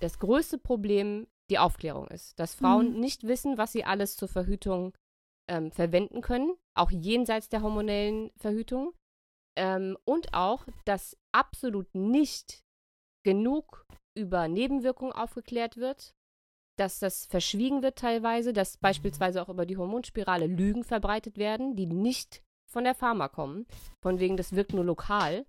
das 0.00 0.18
größte 0.18 0.58
Problem 0.58 1.26
die 1.50 1.58
Aufklärung 1.58 2.08
ist. 2.08 2.38
Dass 2.38 2.54
Frauen 2.54 2.94
Mhm. 2.94 3.00
nicht 3.00 3.24
wissen, 3.24 3.58
was 3.58 3.72
sie 3.72 3.84
alles 3.84 4.16
zur 4.16 4.28
Verhütung 4.28 4.96
ähm, 5.48 5.70
verwenden 5.70 6.22
können, 6.22 6.56
auch 6.74 6.90
jenseits 6.90 7.48
der 7.48 7.62
hormonellen 7.62 8.30
Verhütung. 8.36 8.94
Ähm, 9.56 9.96
und 10.04 10.34
auch, 10.34 10.66
dass 10.84 11.16
absolut 11.32 11.94
nicht 11.94 12.62
genug 13.24 13.86
über 14.16 14.48
Nebenwirkungen 14.48 15.12
aufgeklärt 15.12 15.76
wird, 15.76 16.14
dass 16.78 16.98
das 16.98 17.26
verschwiegen 17.26 17.82
wird 17.82 17.98
teilweise, 17.98 18.52
dass 18.52 18.76
beispielsweise 18.76 19.42
auch 19.42 19.48
über 19.48 19.66
die 19.66 19.76
Hormonspirale 19.76 20.46
Lügen 20.46 20.84
verbreitet 20.84 21.38
werden, 21.38 21.74
die 21.76 21.86
nicht 21.86 22.42
von 22.76 22.84
der 22.84 22.94
Pharma 22.94 23.28
kommen, 23.28 23.64
von 24.02 24.20
wegen, 24.20 24.36
das 24.36 24.54
wirkt 24.54 24.74
nur 24.74 24.84
lokal 24.84 25.46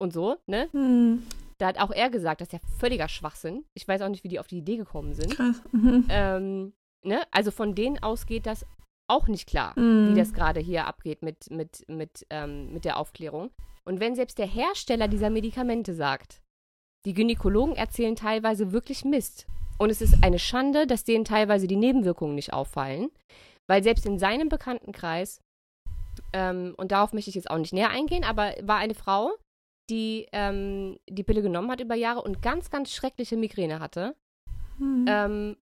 und 0.00 0.12
so, 0.12 0.38
ne? 0.48 0.68
Hm, 0.72 1.22
Da 1.58 1.68
hat 1.68 1.78
auch 1.78 1.92
er 1.92 2.10
gesagt, 2.10 2.40
das 2.40 2.48
ist 2.48 2.52
ja 2.54 2.58
völliger 2.80 3.06
Schwachsinn. 3.08 3.64
Ich 3.74 3.86
weiß 3.86 4.02
auch 4.02 4.08
nicht, 4.08 4.24
wie 4.24 4.28
die 4.28 4.40
auf 4.40 4.48
die 4.48 4.58
Idee 4.58 4.76
gekommen 4.76 5.14
sind. 5.14 5.36
krass. 5.36 5.62
Mhm. 5.70 6.06
Ähm, 6.08 6.72
ne? 7.04 7.22
Also 7.30 7.52
von 7.52 7.76
denen 7.76 8.02
aus 8.02 8.26
geht 8.26 8.46
das 8.46 8.66
auch 9.08 9.28
nicht 9.28 9.46
klar, 9.48 9.78
Mhm. 9.78 10.10
wie 10.10 10.18
das 10.18 10.32
gerade 10.32 10.58
hier 10.58 10.88
abgeht 10.88 11.22
mit, 11.22 11.48
mit, 11.52 11.84
mit, 11.88 12.26
ähm, 12.30 12.72
mit 12.72 12.84
der 12.84 12.96
Aufklärung. 12.96 13.50
Und 13.84 14.00
wenn 14.00 14.16
selbst 14.16 14.38
der 14.38 14.46
Hersteller 14.48 15.06
dieser 15.06 15.30
Medikamente 15.30 15.94
sagt, 15.94 16.40
die 17.06 17.14
Gynäkologen 17.14 17.76
erzählen 17.76 18.16
teilweise 18.16 18.72
wirklich 18.72 19.04
Mist. 19.04 19.46
Und 19.78 19.90
es 19.90 20.00
ist 20.02 20.24
eine 20.24 20.40
Schande, 20.40 20.88
dass 20.88 21.04
denen 21.04 21.24
teilweise 21.24 21.68
die 21.68 21.76
Nebenwirkungen 21.76 22.34
nicht 22.34 22.52
auffallen, 22.52 23.10
weil 23.68 23.84
selbst 23.84 24.06
in 24.06 24.18
seinem 24.18 24.48
Bekanntenkreis, 24.48 25.40
ähm, 26.32 26.74
und 26.76 26.92
darauf 26.92 27.12
möchte 27.12 27.30
ich 27.30 27.36
jetzt 27.36 27.50
auch 27.50 27.58
nicht 27.58 27.72
näher 27.72 27.90
eingehen, 27.90 28.24
aber 28.24 28.54
war 28.62 28.78
eine 28.78 28.94
Frau, 28.94 29.32
die 29.90 30.26
ähm, 30.32 30.98
die 31.08 31.24
Pille 31.24 31.42
genommen 31.42 31.70
hat 31.70 31.80
über 31.80 31.94
Jahre 31.94 32.22
und 32.22 32.42
ganz, 32.42 32.70
ganz 32.70 32.92
schreckliche 32.92 33.36
Migräne 33.36 33.80
hatte. 33.80 34.16
Mhm. 34.78 35.04
Ähm, 35.08 35.56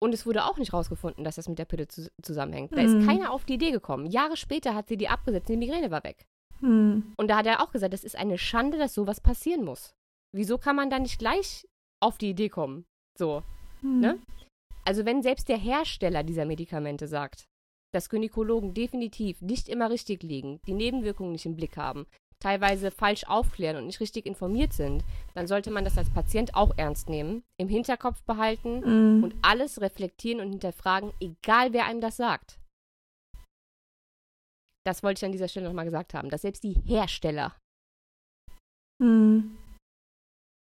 und 0.00 0.14
es 0.14 0.26
wurde 0.26 0.44
auch 0.44 0.58
nicht 0.58 0.72
rausgefunden, 0.72 1.24
dass 1.24 1.36
das 1.36 1.48
mit 1.48 1.58
der 1.58 1.64
Pille 1.64 1.88
zu 1.88 2.08
zusammenhängt. 2.22 2.72
Da 2.72 2.82
Mhm. 2.82 3.00
ist 3.00 3.06
keiner 3.06 3.32
auf 3.32 3.44
die 3.44 3.54
Idee 3.54 3.72
gekommen. 3.72 4.06
Jahre 4.06 4.36
später 4.36 4.74
hat 4.74 4.88
sie 4.88 4.96
die 4.96 5.08
abgesetzt 5.08 5.48
und 5.50 5.54
die 5.60 5.66
Migräne 5.66 5.90
war 5.90 6.04
weg. 6.04 6.26
Hm. 6.60 7.14
Und 7.16 7.28
da 7.28 7.36
hat 7.36 7.46
er 7.46 7.62
auch 7.62 7.70
gesagt, 7.72 7.92
das 7.92 8.04
ist 8.04 8.16
eine 8.16 8.38
Schande, 8.38 8.78
dass 8.78 8.94
sowas 8.94 9.20
passieren 9.20 9.64
muss. 9.64 9.94
Wieso 10.34 10.58
kann 10.58 10.76
man 10.76 10.90
da 10.90 10.98
nicht 10.98 11.18
gleich 11.18 11.66
auf 12.00 12.18
die 12.18 12.30
Idee 12.30 12.48
kommen? 12.48 12.84
So. 13.18 13.42
Hm. 13.80 14.00
Ne? 14.00 14.18
Also 14.84 15.04
wenn 15.04 15.22
selbst 15.22 15.48
der 15.48 15.58
Hersteller 15.58 16.22
dieser 16.22 16.46
Medikamente 16.46 17.06
sagt, 17.06 17.48
dass 17.92 18.08
Gynäkologen 18.08 18.74
definitiv 18.74 19.40
nicht 19.40 19.68
immer 19.68 19.90
richtig 19.90 20.22
liegen, 20.22 20.60
die 20.66 20.74
Nebenwirkungen 20.74 21.32
nicht 21.32 21.46
im 21.46 21.56
Blick 21.56 21.76
haben, 21.76 22.06
teilweise 22.40 22.90
falsch 22.90 23.24
aufklären 23.24 23.76
und 23.76 23.86
nicht 23.86 24.00
richtig 24.00 24.26
informiert 24.26 24.72
sind, 24.72 25.02
dann 25.34 25.46
sollte 25.46 25.70
man 25.70 25.84
das 25.84 25.98
als 25.98 26.10
Patient 26.10 26.54
auch 26.54 26.72
ernst 26.76 27.08
nehmen, 27.08 27.42
im 27.56 27.68
Hinterkopf 27.68 28.22
behalten 28.22 28.82
Hm. 28.82 29.24
und 29.24 29.34
alles 29.42 29.80
reflektieren 29.80 30.40
und 30.40 30.50
hinterfragen, 30.50 31.12
egal 31.20 31.72
wer 31.72 31.86
einem 31.86 32.00
das 32.00 32.16
sagt. 32.16 32.58
Das 34.86 35.02
wollte 35.02 35.18
ich 35.20 35.24
an 35.24 35.32
dieser 35.32 35.48
Stelle 35.48 35.66
nochmal 35.66 35.84
gesagt 35.84 36.14
haben, 36.14 36.30
dass 36.30 36.42
selbst 36.42 36.62
die 36.62 36.74
Hersteller 36.86 37.56
Hm. 39.02 39.56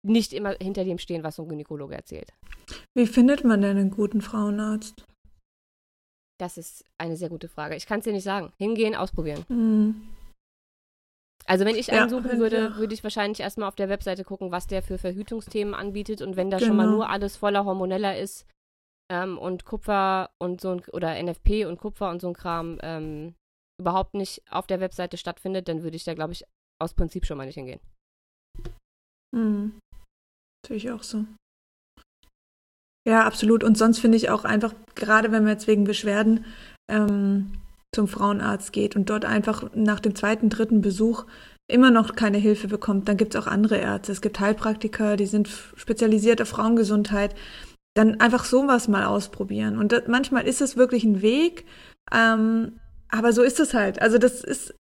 nicht 0.05 0.33
immer 0.33 0.57
hinter 0.61 0.85
dem 0.85 0.99
stehen, 0.99 1.23
was 1.23 1.37
so 1.37 1.43
ein 1.43 1.49
Gynäkologe 1.49 1.95
erzählt. 1.95 2.33
Wie 2.95 3.07
findet 3.07 3.45
man 3.45 3.61
denn 3.63 3.77
einen 3.79 3.91
guten 3.91 4.21
Frauenarzt? 4.21 5.05
Das 6.43 6.59
ist 6.59 6.85
eine 6.99 7.17
sehr 7.17 7.29
gute 7.29 7.47
Frage. 7.47 7.77
Ich 7.77 7.87
kann 7.87 8.01
es 8.01 8.05
dir 8.05 8.13
nicht 8.13 8.25
sagen. 8.25 8.53
Hingehen, 8.59 8.97
ausprobieren. 8.97 9.45
Hm. 9.47 10.09
Also 11.47 11.65
wenn 11.65 11.77
ich 11.77 11.87
Ja, 11.87 12.01
einen 12.01 12.11
suchen 12.11 12.25
wenn 12.31 12.41
würde, 12.41 12.75
würde 12.79 12.95
ich 12.95 13.05
wahrscheinlich 13.05 13.39
erstmal 13.39 13.69
auf 13.69 13.77
der 13.77 13.89
Webseite 13.89 14.25
gucken, 14.25 14.51
was 14.51 14.67
der 14.67 14.83
für 14.83 14.99
Verhütungsthemen 14.99 15.73
anbietet. 15.73 16.21
Und 16.21 16.35
wenn 16.35 16.51
da 16.51 16.59
schon 16.59 16.75
mal 16.75 16.87
Genau. 16.87 16.97
nur 16.97 17.11
alles 17.11 17.37
voller 17.37 17.65
Hormoneller 17.65 18.19
ist 18.19 18.45
ähm, 19.09 19.39
und 19.39 19.65
Kupfer 19.65 20.31
und 20.39 20.61
so 20.61 20.71
ein, 20.73 20.83
oder 20.93 21.15
NFP 21.23 21.65
und 21.67 21.79
Kupfer 21.79 22.11
und 22.11 22.21
so 22.21 22.27
ein 22.27 22.35
Kram 22.35 22.81
ähm, 22.83 23.37
überhaupt 23.81 24.15
nicht 24.15 24.43
auf 24.51 24.67
der 24.67 24.81
Webseite 24.81 25.19
stattfindet, 25.19 25.69
dann 25.69 25.85
würde 25.85 25.95
ich 25.97 26.03
da, 26.03 26.15
glaube 26.15 26.33
ich, 26.33 26.45
aus 26.81 26.93
Prinzip 26.95 27.25
schon 27.25 27.39
mal 27.39 27.47
nicht 27.47 27.55
hingehen. 27.55 27.81
Hm. 29.33 29.79
Sehe 30.67 30.77
ich 30.77 30.91
auch 30.91 31.05
so. 31.05 31.25
Ja, 33.07 33.25
absolut. 33.25 33.65
Und 33.65 33.77
sonst 33.77 33.99
finde 33.99 34.17
ich 34.17 34.31
auch 34.31 34.45
einfach, 34.45 34.75
gerade 34.95 35.33
wenn 35.33 35.43
man 35.43 35.53
jetzt 35.53 35.67
wegen 35.67 35.85
Beschwerden 35.85 36.45
ähm, 36.89 37.53
zum 37.95 38.09
Frauenarzt 38.09 38.73
geht 38.73 38.97
und 38.97 39.11
dort 39.11 39.25
einfach 39.25 39.71
nach 39.75 40.01
dem 40.01 40.15
zweiten, 40.15 40.49
dritten 40.49 40.81
Besuch 40.81 41.25
immer 41.69 41.91
noch 41.91 42.15
keine 42.15 42.39
Hilfe 42.39 42.69
bekommt, 42.69 43.09
dann 43.09 43.17
gibt 43.17 43.35
es 43.35 43.41
auch 43.41 43.47
andere 43.47 43.77
Ärzte. 43.77 44.13
Es 44.13 44.21
gibt 44.21 44.41
Heilpraktiker, 44.41 45.17
die 45.17 45.27
sind 45.27 45.49
spezialisiert 45.77 46.41
auf 46.41 46.49
Frauengesundheit. 46.49 47.35
Dann 47.95 48.21
einfach 48.21 48.45
sowas 48.45 48.89
mal 48.89 49.05
ausprobieren. 49.05 49.79
Und 49.79 49.93
das, 49.93 50.05
manchmal 50.07 50.47
ist 50.47 50.61
es 50.61 50.77
wirklich 50.77 51.05
ein 51.05 51.23
Weg, 51.23 51.67
ähm, 52.13 52.79
aber 53.09 53.33
so 53.33 53.43
ist 53.43 53.61
es 53.61 53.75
halt. 53.75 54.01
Also 54.01 54.19
das 54.19 54.43
ist, 54.43 54.75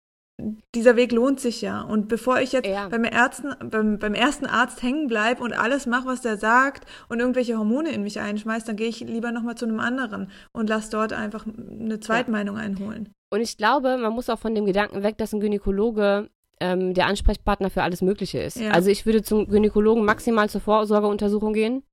dieser 0.75 0.95
Weg 0.95 1.11
lohnt 1.11 1.39
sich 1.39 1.61
ja. 1.61 1.81
Und 1.81 2.07
bevor 2.07 2.39
ich 2.39 2.51
jetzt 2.51 2.67
Ja. 2.67 2.87
beim, 2.89 3.03
Ärzten, 3.03 3.53
beim, 3.69 3.99
beim 3.99 4.13
ersten 4.13 4.45
Arzt 4.45 4.81
hängen 4.83 5.07
bleibe 5.07 5.43
und 5.43 5.53
alles 5.53 5.85
mache, 5.85 6.07
was 6.07 6.21
der 6.21 6.37
sagt 6.37 6.85
und 7.09 7.19
irgendwelche 7.19 7.57
Hormone 7.57 7.91
in 7.91 8.03
mich 8.03 8.19
einschmeißt, 8.19 8.67
dann 8.67 8.75
gehe 8.75 8.87
ich 8.87 8.99
lieber 9.01 9.31
nochmal 9.31 9.55
zu 9.55 9.65
einem 9.65 9.79
anderen 9.79 10.29
und 10.53 10.69
lass 10.69 10.89
dort 10.89 11.13
einfach 11.13 11.45
eine 11.45 11.99
Zweitmeinung 11.99 12.57
einholen. 12.57 13.13
Und 13.33 13.41
ich 13.41 13.57
glaube, 13.57 13.97
man 13.97 14.13
muss 14.13 14.29
auch 14.29 14.39
von 14.39 14.55
dem 14.55 14.65
Gedanken 14.65 15.03
weg, 15.03 15.17
dass 15.17 15.33
ein 15.33 15.39
Gynäkologe 15.39 16.29
ähm, 16.59 16.93
der 16.93 17.07
Ansprechpartner 17.07 17.69
für 17.69 17.83
alles 17.83 18.01
Mögliche 18.01 18.39
ist. 18.39 18.57
Ja. 18.57 18.71
Also 18.71 18.89
ich 18.89 19.05
würde 19.05 19.23
zum 19.23 19.47
Gynäkologen 19.47 20.05
maximal 20.05 20.49
zur 20.49 20.61
Vorsorgeuntersuchung 20.61 21.53
gehen. 21.53 21.83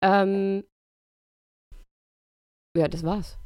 Ähm, 0.00 0.64
ja, 2.76 2.88
das 2.88 3.02
war's. 3.02 3.36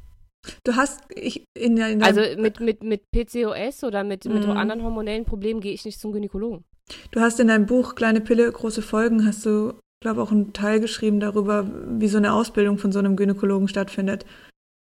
Du 0.64 0.74
hast 0.76 1.00
ich, 1.14 1.44
in, 1.56 1.76
der- 1.76 1.90
in 1.90 2.00
der, 2.00 2.08
Also 2.08 2.20
mit, 2.40 2.60
mit, 2.60 2.82
mit 2.82 3.02
PCOS 3.10 3.84
oder 3.84 4.04
mit, 4.04 4.24
mit 4.24 4.44
Mhm. 4.44 4.50
anderen 4.52 4.82
hormonellen 4.82 5.24
Problemen 5.24 5.60
gehe 5.60 5.72
ich 5.72 5.84
nicht 5.84 6.00
zum 6.00 6.12
Gynäkologen. 6.12 6.64
du 7.12 7.20
hast 7.20 7.38
in 7.40 7.48
deinem 7.48 7.66
Buch 7.66 7.94
Kleine 7.94 8.20
Pille, 8.20 8.50
große 8.50 8.82
Folgen, 8.82 9.24
hast 9.26 9.46
du, 9.46 9.74
glaube 10.02 10.20
auch 10.22 10.32
einen 10.32 10.52
Teil 10.52 10.80
geschrieben 10.80 11.20
darüber, 11.20 11.70
wie 11.98 12.08
so 12.08 12.18
eine 12.18 12.32
Ausbildung 12.32 12.78
von 12.78 12.90
so 12.92 12.98
einem 12.98 13.14
Gynäkologen 13.16 13.68
stattfindet. 13.68 14.26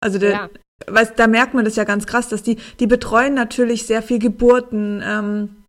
Also 0.00 0.18
der, 0.18 0.30
Ja. 0.30 0.50
weißt, 0.86 1.18
da 1.18 1.26
merkt 1.26 1.52
man 1.54 1.64
das 1.64 1.76
ja 1.76 1.84
ganz 1.84 2.06
krass, 2.06 2.28
dass 2.28 2.42
die, 2.44 2.56
die 2.78 2.86
betreuen 2.86 3.34
natürlich 3.34 3.86
sehr 3.86 4.02
viel 4.02 4.18
Geburten, 4.20 5.02
ähm, 5.04 5.59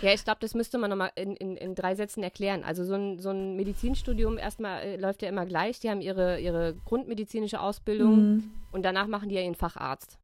Ja, 0.00 0.12
ich 0.12 0.24
glaube, 0.24 0.38
das 0.40 0.54
müsste 0.54 0.78
man 0.78 0.90
nochmal 0.90 1.12
in, 1.16 1.36
in, 1.36 1.56
in 1.56 1.74
drei 1.74 1.94
Sätzen 1.94 2.22
erklären. 2.22 2.64
Also 2.64 2.82
so 2.84 2.94
ein, 2.94 3.18
so 3.18 3.30
ein 3.30 3.56
Medizinstudium 3.56 4.38
erstmal 4.38 4.82
äh, 4.82 4.96
läuft 4.96 5.22
ja 5.22 5.28
immer 5.28 5.46
gleich. 5.46 5.78
Die 5.80 5.90
haben 5.90 6.00
ihre, 6.00 6.40
ihre 6.40 6.74
grundmedizinische 6.86 7.60
Ausbildung 7.60 8.32
Mhm. 8.32 8.50
und 8.72 8.82
danach 8.84 9.06
machen 9.06 9.28
die 9.28 9.34
ja 9.34 9.42
ihren 9.42 9.54
Facharzt. 9.54 10.18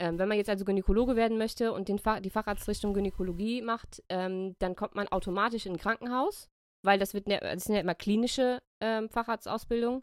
Ähm, 0.00 0.18
wenn 0.18 0.28
man 0.28 0.38
jetzt 0.38 0.48
also 0.48 0.64
Gynäkologe 0.64 1.16
werden 1.16 1.36
möchte 1.36 1.72
und 1.72 1.88
den 1.88 1.98
Fach, 1.98 2.20
die 2.20 2.30
Facharztrichtung 2.30 2.94
Gynäkologie 2.94 3.60
macht, 3.60 4.02
ähm, 4.08 4.54
dann 4.60 4.74
kommt 4.76 4.94
man 4.94 5.08
automatisch 5.08 5.66
in 5.66 5.72
ein 5.72 5.78
Krankenhaus, 5.78 6.48
weil 6.84 6.98
das, 6.98 7.12
wird, 7.12 7.26
ne- 7.28 7.40
das 7.40 7.64
sind 7.64 7.74
ja 7.74 7.80
immer 7.82 7.94
klinische 7.94 8.60
ähm, 8.82 9.08
Facharztausbildung. 9.10 10.02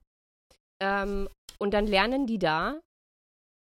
Ähm, 0.81 1.27
und 1.57 1.73
dann 1.73 1.87
lernen 1.87 2.27
die 2.27 2.37
da 2.39 2.79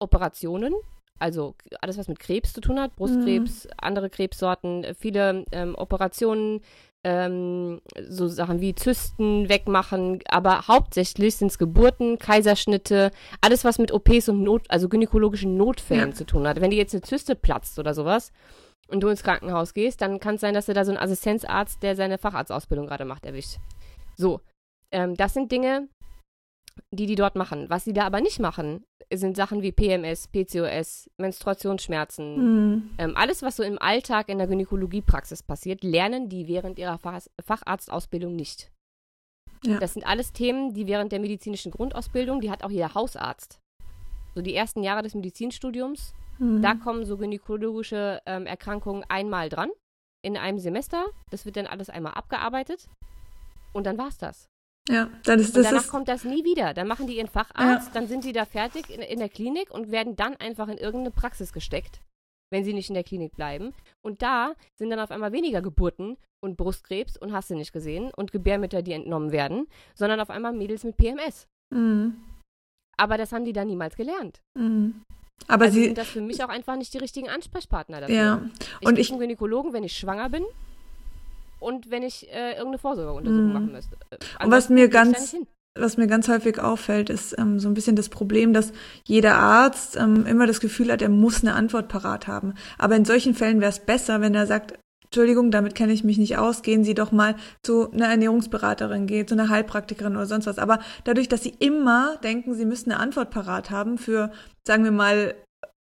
Operationen, 0.00 0.74
also 1.20 1.54
alles, 1.80 1.98
was 1.98 2.08
mit 2.08 2.18
Krebs 2.18 2.52
zu 2.52 2.60
tun 2.60 2.80
hat, 2.80 2.96
Brustkrebs, 2.96 3.68
andere 3.80 4.10
Krebssorten, 4.10 4.84
äh, 4.84 4.94
viele 4.94 5.44
ähm, 5.52 5.74
Operationen, 5.76 6.60
ähm, 7.02 7.80
so 8.08 8.28
Sachen 8.28 8.60
wie 8.60 8.74
Zysten 8.74 9.48
wegmachen, 9.48 10.20
aber 10.28 10.68
hauptsächlich 10.68 11.36
sind 11.36 11.48
es 11.50 11.58
Geburten, 11.58 12.18
Kaiserschnitte, 12.18 13.10
alles, 13.40 13.64
was 13.64 13.78
mit 13.78 13.92
OPs 13.92 14.28
und 14.28 14.42
Not, 14.42 14.66
also 14.68 14.88
gynäkologischen 14.88 15.56
Notfällen 15.56 16.10
Ja. 16.10 16.14
zu 16.14 16.24
tun 16.26 16.46
hat. 16.46 16.60
Wenn 16.60 16.70
dir 16.70 16.76
jetzt 16.76 16.94
eine 16.94 17.00
Zyste 17.02 17.36
platzt 17.36 17.78
oder 17.78 17.94
sowas 17.94 18.32
und 18.88 19.00
du 19.02 19.08
ins 19.08 19.22
Krankenhaus 19.22 19.72
gehst, 19.72 20.02
dann 20.02 20.20
kann 20.20 20.34
es 20.34 20.40
sein, 20.42 20.52
dass 20.52 20.66
du 20.66 20.74
da 20.74 20.84
so 20.84 20.90
einen 20.90 21.00
Assistenzarzt, 21.00 21.82
der 21.82 21.96
seine 21.96 22.18
Facharztausbildung 22.18 22.86
gerade 22.86 23.06
macht, 23.06 23.24
erwischt. 23.24 23.56
So, 24.16 24.40
ähm, 24.90 25.14
das 25.14 25.32
sind 25.32 25.50
Dinge, 25.52 25.88
die 26.92 27.06
die 27.06 27.14
dort 27.14 27.36
machen. 27.36 27.68
Was 27.70 27.84
sie 27.84 27.92
da 27.92 28.04
aber 28.06 28.20
nicht 28.20 28.38
machen, 28.40 28.84
sind 29.12 29.36
Sachen 29.36 29.62
wie 29.62 29.72
PMS, 29.72 30.28
PCOS, 30.28 31.10
Menstruationsschmerzen, 31.18 32.36
Mhm. 32.74 32.90
ähm, 32.98 33.16
alles, 33.16 33.42
was 33.42 33.56
so 33.56 33.62
im 33.62 33.78
Alltag 33.80 34.28
in 34.28 34.38
der 34.38 34.46
Gynäkologiepraxis 34.46 35.42
passiert, 35.42 35.82
lernen 35.82 36.28
die 36.28 36.46
während 36.48 36.78
ihrer 36.78 36.98
Fach 36.98 37.20
Facharztausbildung 37.44 38.36
nicht. 38.36 38.70
Ja. 39.64 39.78
Das 39.78 39.92
sind 39.94 40.06
alles 40.06 40.32
Themen, 40.32 40.72
die 40.74 40.86
während 40.86 41.12
der 41.12 41.20
medizinischen 41.20 41.70
Grundausbildung, 41.72 42.40
die 42.40 42.50
hat 42.50 42.64
auch 42.64 42.70
jeder 42.70 42.94
Hausarzt. 42.94 43.60
So 44.34 44.42
die 44.42 44.54
ersten 44.54 44.82
Jahre 44.82 45.02
des 45.02 45.14
Medizinstudiums, 45.14 46.14
Mhm. 46.38 46.62
da 46.62 46.74
kommen 46.74 47.04
so 47.04 47.16
gynäkologische 47.18 48.20
ähm, 48.26 48.46
Erkrankungen 48.46 49.04
einmal 49.08 49.48
dran. 49.48 49.70
in 50.22 50.36
einem 50.36 50.58
Semester. 50.58 51.06
Das 51.30 51.46
wird 51.46 51.56
dann 51.56 51.66
alles 51.66 51.88
einmal 51.88 52.12
abgearbeitet. 52.12 52.90
Und 53.72 53.86
dann 53.86 53.96
war's 53.96 54.18
das. 54.18 54.49
Ja, 54.90 55.08
dann 55.24 55.38
ist 55.38 55.48
Und 55.56 55.62
das. 55.62 55.70
danach 55.70 55.84
Ist, 55.84 55.90
kommt 55.90 56.08
das 56.08 56.24
nie 56.24 56.44
wieder. 56.44 56.74
Dann 56.74 56.88
machen 56.88 57.06
die 57.06 57.16
ihren 57.16 57.28
Facharzt, 57.28 57.94
dann 57.94 58.08
sind 58.08 58.24
sie 58.24 58.32
da 58.32 58.44
fertig 58.44 58.90
in, 58.90 59.00
in 59.00 59.18
der 59.18 59.28
Klinik 59.28 59.70
und 59.70 59.90
werden 59.90 60.16
dann 60.16 60.36
einfach 60.36 60.68
in 60.68 60.78
irgendeine 60.78 61.10
Praxis 61.12 61.52
gesteckt, 61.52 62.00
wenn 62.52 62.64
sie 62.64 62.72
nicht 62.74 62.88
in 62.90 62.94
der 62.94 63.04
Klinik 63.04 63.32
bleiben. 63.36 63.72
Und 64.04 64.22
da 64.22 64.54
sind 64.78 64.90
dann 64.90 64.98
auf 65.00 65.10
einmal 65.10 65.32
weniger 65.32 65.62
Geburten 65.62 66.16
und 66.42 66.56
Brustkrebs 66.56 67.16
und 67.16 67.32
hast 67.32 67.50
du 67.50 67.54
nicht 67.54 67.72
gesehen 67.72 68.10
und 68.16 68.32
Gebärmütter, 68.32 68.82
die 68.82 68.92
entnommen 68.92 69.30
werden, 69.30 69.66
sondern 69.94 70.20
auf 70.20 70.30
einmal 70.30 70.52
Mädels 70.52 70.82
mit 70.84 70.96
PMS. 70.96 71.46
Mhm. 71.72 72.16
Aber 72.98 73.16
das 73.16 73.32
haben 73.32 73.44
die 73.44 73.52
dann 73.52 73.68
niemals 73.68 73.96
gelernt. 73.96 74.40
Mhm. 74.58 75.02
Aber 75.46 75.66
also 75.66 75.76
sie. 75.78 75.84
sind 75.86 75.98
das 75.98 76.08
für 76.08 76.20
mich 76.20 76.42
auch 76.44 76.48
einfach 76.50 76.76
nicht 76.76 76.92
die 76.92 76.98
richtigen 76.98 77.28
Ansprechpartner 77.30 78.00
dafür. 78.02 78.14
Ja. 78.16 78.42
Ich 78.80 78.86
Und 78.86 78.98
ich- 78.98 79.08
zum 79.08 79.18
Gynäkologen, 79.18 79.72
wenn 79.72 79.84
ich 79.84 79.96
schwanger 79.96 80.28
bin 80.28 80.44
und 81.60 81.90
wenn 81.90 82.02
ich 82.02 82.28
äh, 82.32 82.50
irgendeine 82.52 82.78
Vorsorgeuntersuchung 82.78 83.46
Mhm. 83.46 83.52
machen 83.52 83.72
müsste. 83.72 83.94
Äh, 84.10 84.16
Und 84.16 84.50
was 84.50 84.66
ansonsten 84.68 84.74
mir 84.74 84.88
ganz- 84.88 85.36
was 85.78 85.96
mir 85.96 86.08
ganz 86.08 86.28
häufig 86.28 86.58
auffällt, 86.58 87.10
ist 87.10 87.38
ähm, 87.38 87.60
so 87.60 87.68
ein 87.68 87.74
bisschen 87.74 87.94
das 87.94 88.08
Problem, 88.08 88.52
dass 88.52 88.72
jeder 89.06 89.36
Arzt 89.36 89.96
ähm, 89.96 90.26
immer 90.26 90.48
das 90.48 90.58
Gefühl 90.60 90.90
hat, 90.90 91.00
er 91.00 91.08
muss 91.08 91.42
eine 91.42 91.54
Antwort 91.54 91.86
parat 91.88 92.26
haben. 92.26 92.54
Aber 92.76 92.96
in 92.96 93.04
solchen 93.04 93.34
Fällen 93.34 93.60
wäre 93.60 93.70
es 93.70 93.78
besser, 93.78 94.20
wenn 94.20 94.34
er 94.34 94.46
sagt, 94.48 94.74
Entschuldigung, 95.04 95.50
damit 95.52 95.74
kenne 95.76 95.92
ich 95.92 96.02
mich 96.04 96.18
nicht 96.18 96.38
aus, 96.38 96.62
gehen 96.62 96.82
Sie 96.84 96.94
doch 96.94 97.12
mal 97.12 97.36
zu 97.64 97.90
einer 97.92 98.08
Ernährungsberaterin, 98.08 99.06
gehen 99.06 99.26
zu 99.28 99.34
einer 99.34 99.48
Heilpraktikerin 99.48 100.16
oder 100.16 100.26
sonst 100.26 100.46
was. 100.46 100.58
Aber 100.58 100.80
dadurch, 101.04 101.28
dass 101.28 101.42
Sie 101.42 101.54
immer 101.60 102.16
denken, 102.18 102.54
Sie 102.54 102.64
müssten 102.66 102.90
eine 102.90 103.00
Antwort 103.00 103.30
parat 103.30 103.70
haben 103.70 103.96
für, 103.98 104.30
sagen 104.66 104.82
wir 104.84 104.92
mal, 104.92 105.34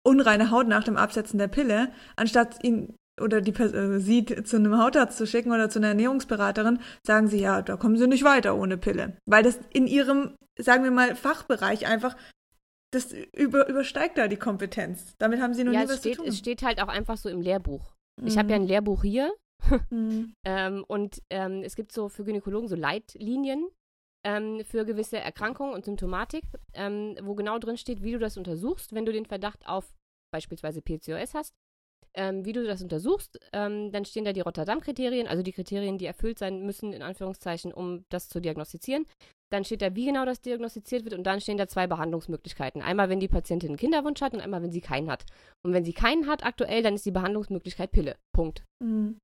unreine 0.03 0.51
Haut 0.51 0.67
nach 0.69 0.85
dem 0.85 0.97
Absetzen 0.97 1.39
der 1.39 1.49
Pille, 1.49 1.89
anstatt 2.17 2.63
ihn 2.65 2.95
oder 3.21 3.41
die 3.41 3.53
äh, 3.53 3.99
sie 3.99 4.25
t- 4.25 4.43
zu 4.45 4.57
einem 4.57 4.79
Hautarzt 4.79 5.19
zu 5.19 5.27
schicken 5.27 5.53
oder 5.53 5.69
zu 5.71 5.79
einer 5.79 5.89
Ernährungsberaterin, 5.89 6.81
sagen 7.07 7.29
sie, 7.29 7.41
ja, 7.41 7.63
da 7.63 7.77
kommen 7.77 7.97
sie 7.97 8.07
nicht 8.09 8.25
weiter 8.25 8.57
ohne 8.57 8.77
Pille. 8.77 9.17
Weil 9.27 9.43
das 9.43 9.59
in 9.73 9.87
ihrem, 9.87 10.37
sagen 10.59 10.85
wir 10.85 10.91
mal, 10.91 11.15
Fachbereich 11.15 11.87
einfach, 11.87 12.17
das 12.93 13.13
über, 13.33 13.69
übersteigt 13.69 14.19
da 14.19 14.29
die 14.29 14.37
Kompetenz. 14.37 15.15
Damit 15.19 15.41
haben 15.41 15.55
sie 15.55 15.65
noch 15.65 15.73
Ja, 15.73 15.83
nie 15.85 15.89
was 15.89 15.99
steht, 15.99 16.17
zu 16.17 16.23
tun. 16.23 16.29
es 16.29 16.39
steht 16.39 16.63
halt 16.63 16.81
auch 16.83 16.89
einfach 16.89 17.17
so 17.17 17.29
im 17.29 17.41
Lehrbuch. 17.41 17.95
Ich 18.25 18.39
habe 18.39 18.51
ja 18.51 18.57
ein 18.57 18.67
Lehrbuch 18.67 19.03
hier 19.03 19.33
Mhm. 19.91 20.35
ähm, 20.45 20.85
und 20.89 21.23
ähm, 21.31 21.63
es 21.65 21.75
gibt 21.75 21.91
so 21.93 22.09
für 22.11 22.23
Gynäkologen 22.25 22.69
so 22.69 22.77
Leitlinien 22.77 23.67
ähm, 24.27 24.63
für 24.65 24.85
gewisse 24.85 25.19
Erkrankungen 25.19 25.73
und 25.73 25.87
Symptomatik, 25.87 26.45
ähm, 26.75 27.17
wo 27.23 27.35
genau 27.35 27.59
drin 27.59 27.79
steht, 27.79 28.03
wie 28.03 28.13
du 28.13 28.19
das 28.19 28.37
untersuchst, 28.37 28.93
wenn 28.95 29.07
du 29.07 29.13
den 29.13 29.25
Verdacht 29.25 29.67
auf 29.67 29.95
beispielsweise 30.33 30.83
PCOS 30.83 31.33
hast. 31.35 31.55
Ähm, 32.15 32.45
wie 32.45 32.53
du 32.53 32.65
das 32.65 32.83
untersuchst, 32.83 33.39
ähm, 33.53 33.91
dann 33.93 34.05
stehen 34.05 34.25
da 34.25 34.33
die 34.33 34.41
Rotterdam-Kriterien, 34.41 35.27
also 35.27 35.43
die 35.43 35.53
Kriterien, 35.53 35.99
die 35.99 36.07
erfüllt 36.07 36.39
sein 36.39 36.65
müssen, 36.65 36.93
in 36.93 37.03
Anführungszeichen, 37.03 37.73
um 37.73 38.05
das 38.11 38.29
zu 38.29 38.41
diagnostizieren. 38.41 39.07
Dann 39.51 39.65
steht 39.65 39.83
da, 39.83 39.95
wie 39.95 40.07
genau 40.07 40.25
das 40.25 40.41
diagnostiziert 40.41 41.05
wird 41.05 41.15
und 41.15 41.25
dann 41.25 41.41
stehen 41.41 41.59
da 41.59 41.69
zwei 41.69 41.87
Behandlungsmöglichkeiten. 41.87 42.83
Einmal, 42.83 43.09
wenn 43.09 43.21
die 43.21 43.29
Patientin 43.29 43.71
einen 43.71 43.79
Kinderwunsch 43.79 44.21
hat 44.21 44.35
und 44.35 44.41
einmal, 44.41 44.63
wenn 44.63 44.73
sie 44.73 44.81
keinen 44.81 45.11
hat. 45.11 45.25
Und 45.65 45.73
wenn 45.73 45.85
sie 45.85 45.93
keinen 45.93 46.27
hat 46.27 46.45
aktuell, 46.45 46.83
dann 46.83 46.95
ist 46.95 47.07
die 47.07 47.13
Behandlungsmöglichkeit 47.13 47.93
Pille. 47.93 48.17
Punkt. 48.33 48.65
Mhm. 48.83 49.19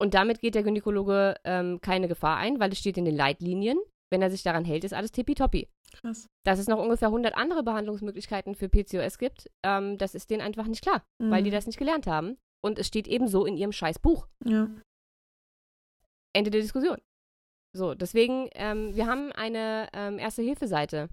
Und 0.00 0.14
damit 0.14 0.40
geht 0.40 0.54
der 0.54 0.62
Gynäkologe 0.62 1.36
ähm, 1.44 1.80
keine 1.82 2.08
Gefahr 2.08 2.38
ein, 2.38 2.58
weil 2.58 2.72
es 2.72 2.78
steht 2.78 2.96
in 2.96 3.04
den 3.04 3.16
Leitlinien. 3.16 3.78
Wenn 4.12 4.22
er 4.22 4.30
sich 4.30 4.42
daran 4.42 4.64
hält, 4.64 4.84
ist 4.84 4.92
alles 4.92 5.12
tippitoppi. 5.12 5.68
Krass. 5.92 6.26
Dass 6.44 6.58
es 6.58 6.66
noch 6.68 6.78
ungefähr 6.78 7.08
100 7.08 7.34
andere 7.34 7.62
Behandlungsmöglichkeiten 7.62 8.54
für 8.54 8.68
PCOS 8.68 9.18
gibt, 9.18 9.48
ähm, 9.64 9.98
das 9.98 10.14
ist 10.14 10.30
denen 10.30 10.42
einfach 10.42 10.66
nicht 10.66 10.82
klar, 10.82 11.04
weil 11.18 11.42
die 11.42 11.50
Mhm. 11.50 11.54
das 11.54 11.66
nicht 11.66 11.78
gelernt 11.78 12.06
haben. 12.06 12.36
Und 12.62 12.78
es 12.78 12.86
steht 12.88 13.08
ebenso 13.08 13.46
in 13.46 13.56
ihrem 13.56 13.72
scheiß 13.72 13.98
Buch. 14.00 14.26
Ja. 14.44 14.68
Ende 16.34 16.50
der 16.50 16.60
Diskussion. 16.60 16.98
So, 17.76 17.94
deswegen, 17.94 18.48
ähm, 18.54 18.94
wir 18.94 19.06
haben 19.06 19.32
eine 19.32 19.88
ähm, 19.92 20.18
Erste-Hilfe-Seite 20.18 21.08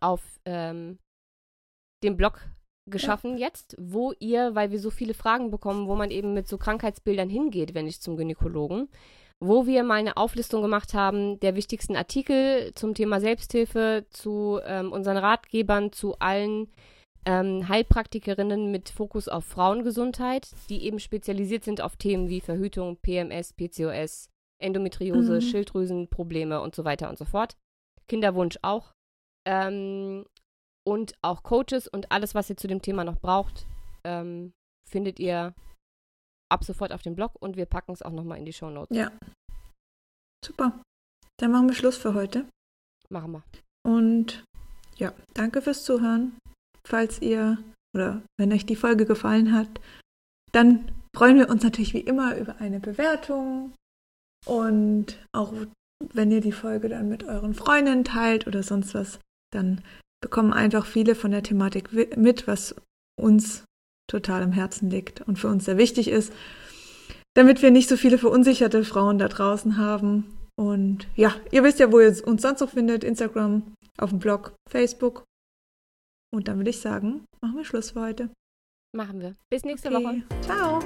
auf 0.00 0.22
ähm, 0.44 0.98
dem 2.04 2.16
Blog 2.16 2.40
geschaffen 2.88 3.36
jetzt, 3.38 3.74
wo 3.78 4.12
ihr, 4.18 4.54
weil 4.54 4.70
wir 4.70 4.78
so 4.78 4.90
viele 4.90 5.14
Fragen 5.14 5.50
bekommen, 5.50 5.88
wo 5.88 5.94
man 5.96 6.10
eben 6.10 6.32
mit 6.32 6.48
so 6.48 6.58
Krankheitsbildern 6.58 7.28
hingeht, 7.28 7.74
wenn 7.74 7.86
ich 7.86 8.00
zum 8.00 8.16
Gynäkologen, 8.16 8.88
wo 9.40 9.66
wir 9.66 9.84
mal 9.84 9.94
eine 9.94 10.16
Auflistung 10.16 10.62
gemacht 10.62 10.94
haben 10.94 11.38
der 11.40 11.54
wichtigsten 11.54 11.96
Artikel 11.96 12.72
zum 12.74 12.94
Thema 12.94 13.20
Selbsthilfe, 13.20 14.06
zu 14.10 14.60
ähm, 14.64 14.92
unseren 14.92 15.16
Ratgebern, 15.16 15.92
zu 15.92 16.18
allen 16.18 16.68
ähm, 17.24 17.68
Heilpraktikerinnen 17.68 18.70
mit 18.70 18.88
Fokus 18.88 19.28
auf 19.28 19.44
Frauengesundheit, 19.44 20.48
die 20.68 20.84
eben 20.84 20.98
spezialisiert 20.98 21.64
sind 21.64 21.80
auf 21.80 21.96
Themen 21.96 22.28
wie 22.28 22.40
Verhütung, 22.40 22.96
PMS, 22.96 23.52
PCOS, 23.52 24.28
Endometriose, 24.60 25.34
Mhm. 25.34 25.40
Schilddrüsenprobleme 25.40 26.60
und 26.60 26.74
so 26.74 26.84
weiter 26.84 27.08
und 27.08 27.18
so 27.18 27.24
fort. 27.24 27.56
Kinderwunsch 28.08 28.58
auch. 28.62 28.92
Ähm, 29.46 30.24
und 30.84 31.12
auch 31.22 31.42
Coaches 31.42 31.86
und 31.86 32.10
alles, 32.10 32.34
was 32.34 32.50
ihr 32.50 32.56
zu 32.56 32.66
dem 32.66 32.82
Thema 32.82 33.04
noch 33.04 33.18
braucht, 33.20 33.66
ähm, 34.04 34.52
findet 34.88 35.20
ihr 35.20 35.54
ab 36.50 36.64
sofort 36.64 36.92
auf 36.92 37.02
dem 37.02 37.14
Blog 37.14 37.32
und 37.40 37.56
wir 37.56 37.66
packen 37.66 37.92
es 37.92 38.02
auch 38.02 38.12
nochmal 38.12 38.38
in 38.38 38.44
die 38.44 38.52
Show 38.52 38.70
Notes. 38.70 38.96
Ja. 38.96 39.12
Super. 40.44 40.80
Dann 41.38 41.52
machen 41.52 41.68
wir 41.68 41.74
Schluss 41.74 41.96
für 41.96 42.14
heute. 42.14 42.46
Machen 43.10 43.32
wir. 43.32 43.42
Und 43.86 44.44
ja, 44.96 45.12
danke 45.34 45.62
fürs 45.62 45.84
Zuhören. 45.84 46.36
Falls 46.86 47.20
ihr 47.20 47.58
oder 47.94 48.22
wenn 48.38 48.52
euch 48.52 48.66
die 48.66 48.76
Folge 48.76 49.06
gefallen 49.06 49.52
hat, 49.52 49.68
dann 50.52 50.90
freuen 51.14 51.38
wir 51.38 51.48
uns 51.48 51.62
natürlich 51.62 51.94
wie 51.94 52.00
immer 52.00 52.36
über 52.36 52.56
eine 52.56 52.80
Bewertung 52.80 53.72
und 54.46 55.18
auch 55.32 55.52
wenn 56.14 56.30
ihr 56.30 56.40
die 56.40 56.52
Folge 56.52 56.88
dann 56.88 57.08
mit 57.08 57.24
euren 57.24 57.54
Freundinnen 57.54 58.04
teilt 58.04 58.46
oder 58.46 58.62
sonst 58.62 58.94
was, 58.94 59.18
dann 59.52 59.82
bekommen 60.22 60.52
einfach 60.52 60.86
viele 60.86 61.14
von 61.14 61.30
der 61.30 61.42
Thematik 61.42 61.92
mit, 62.16 62.46
was 62.46 62.74
uns 63.20 63.64
total 64.08 64.42
am 64.42 64.52
Herzen 64.52 64.90
liegt 64.90 65.20
und 65.22 65.38
für 65.38 65.48
uns 65.48 65.64
sehr 65.66 65.78
wichtig 65.78 66.08
ist, 66.08 66.32
damit 67.34 67.62
wir 67.62 67.70
nicht 67.70 67.88
so 67.88 67.96
viele 67.96 68.18
verunsicherte 68.18 68.84
Frauen 68.84 69.18
da 69.18 69.28
draußen 69.28 69.76
haben. 69.76 70.24
Und 70.56 71.06
ja, 71.14 71.34
ihr 71.52 71.62
wisst 71.62 71.78
ja, 71.78 71.92
wo 71.92 72.00
ihr 72.00 72.08
uns 72.26 72.42
sonst 72.42 72.60
noch 72.60 72.70
findet, 72.70 73.04
Instagram, 73.04 73.62
auf 73.98 74.10
dem 74.10 74.18
Blog, 74.18 74.54
Facebook. 74.68 75.24
Und 76.34 76.48
dann 76.48 76.56
würde 76.56 76.70
ich 76.70 76.80
sagen, 76.80 77.24
machen 77.40 77.56
wir 77.56 77.64
Schluss 77.64 77.92
für 77.92 78.00
heute. 78.00 78.30
Machen 78.96 79.20
wir. 79.20 79.36
Bis 79.50 79.64
nächste 79.64 79.94
Okay. 79.94 80.04
Woche. 80.04 80.22
Ciao. 80.42 80.80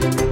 Tschüss. 0.00 0.31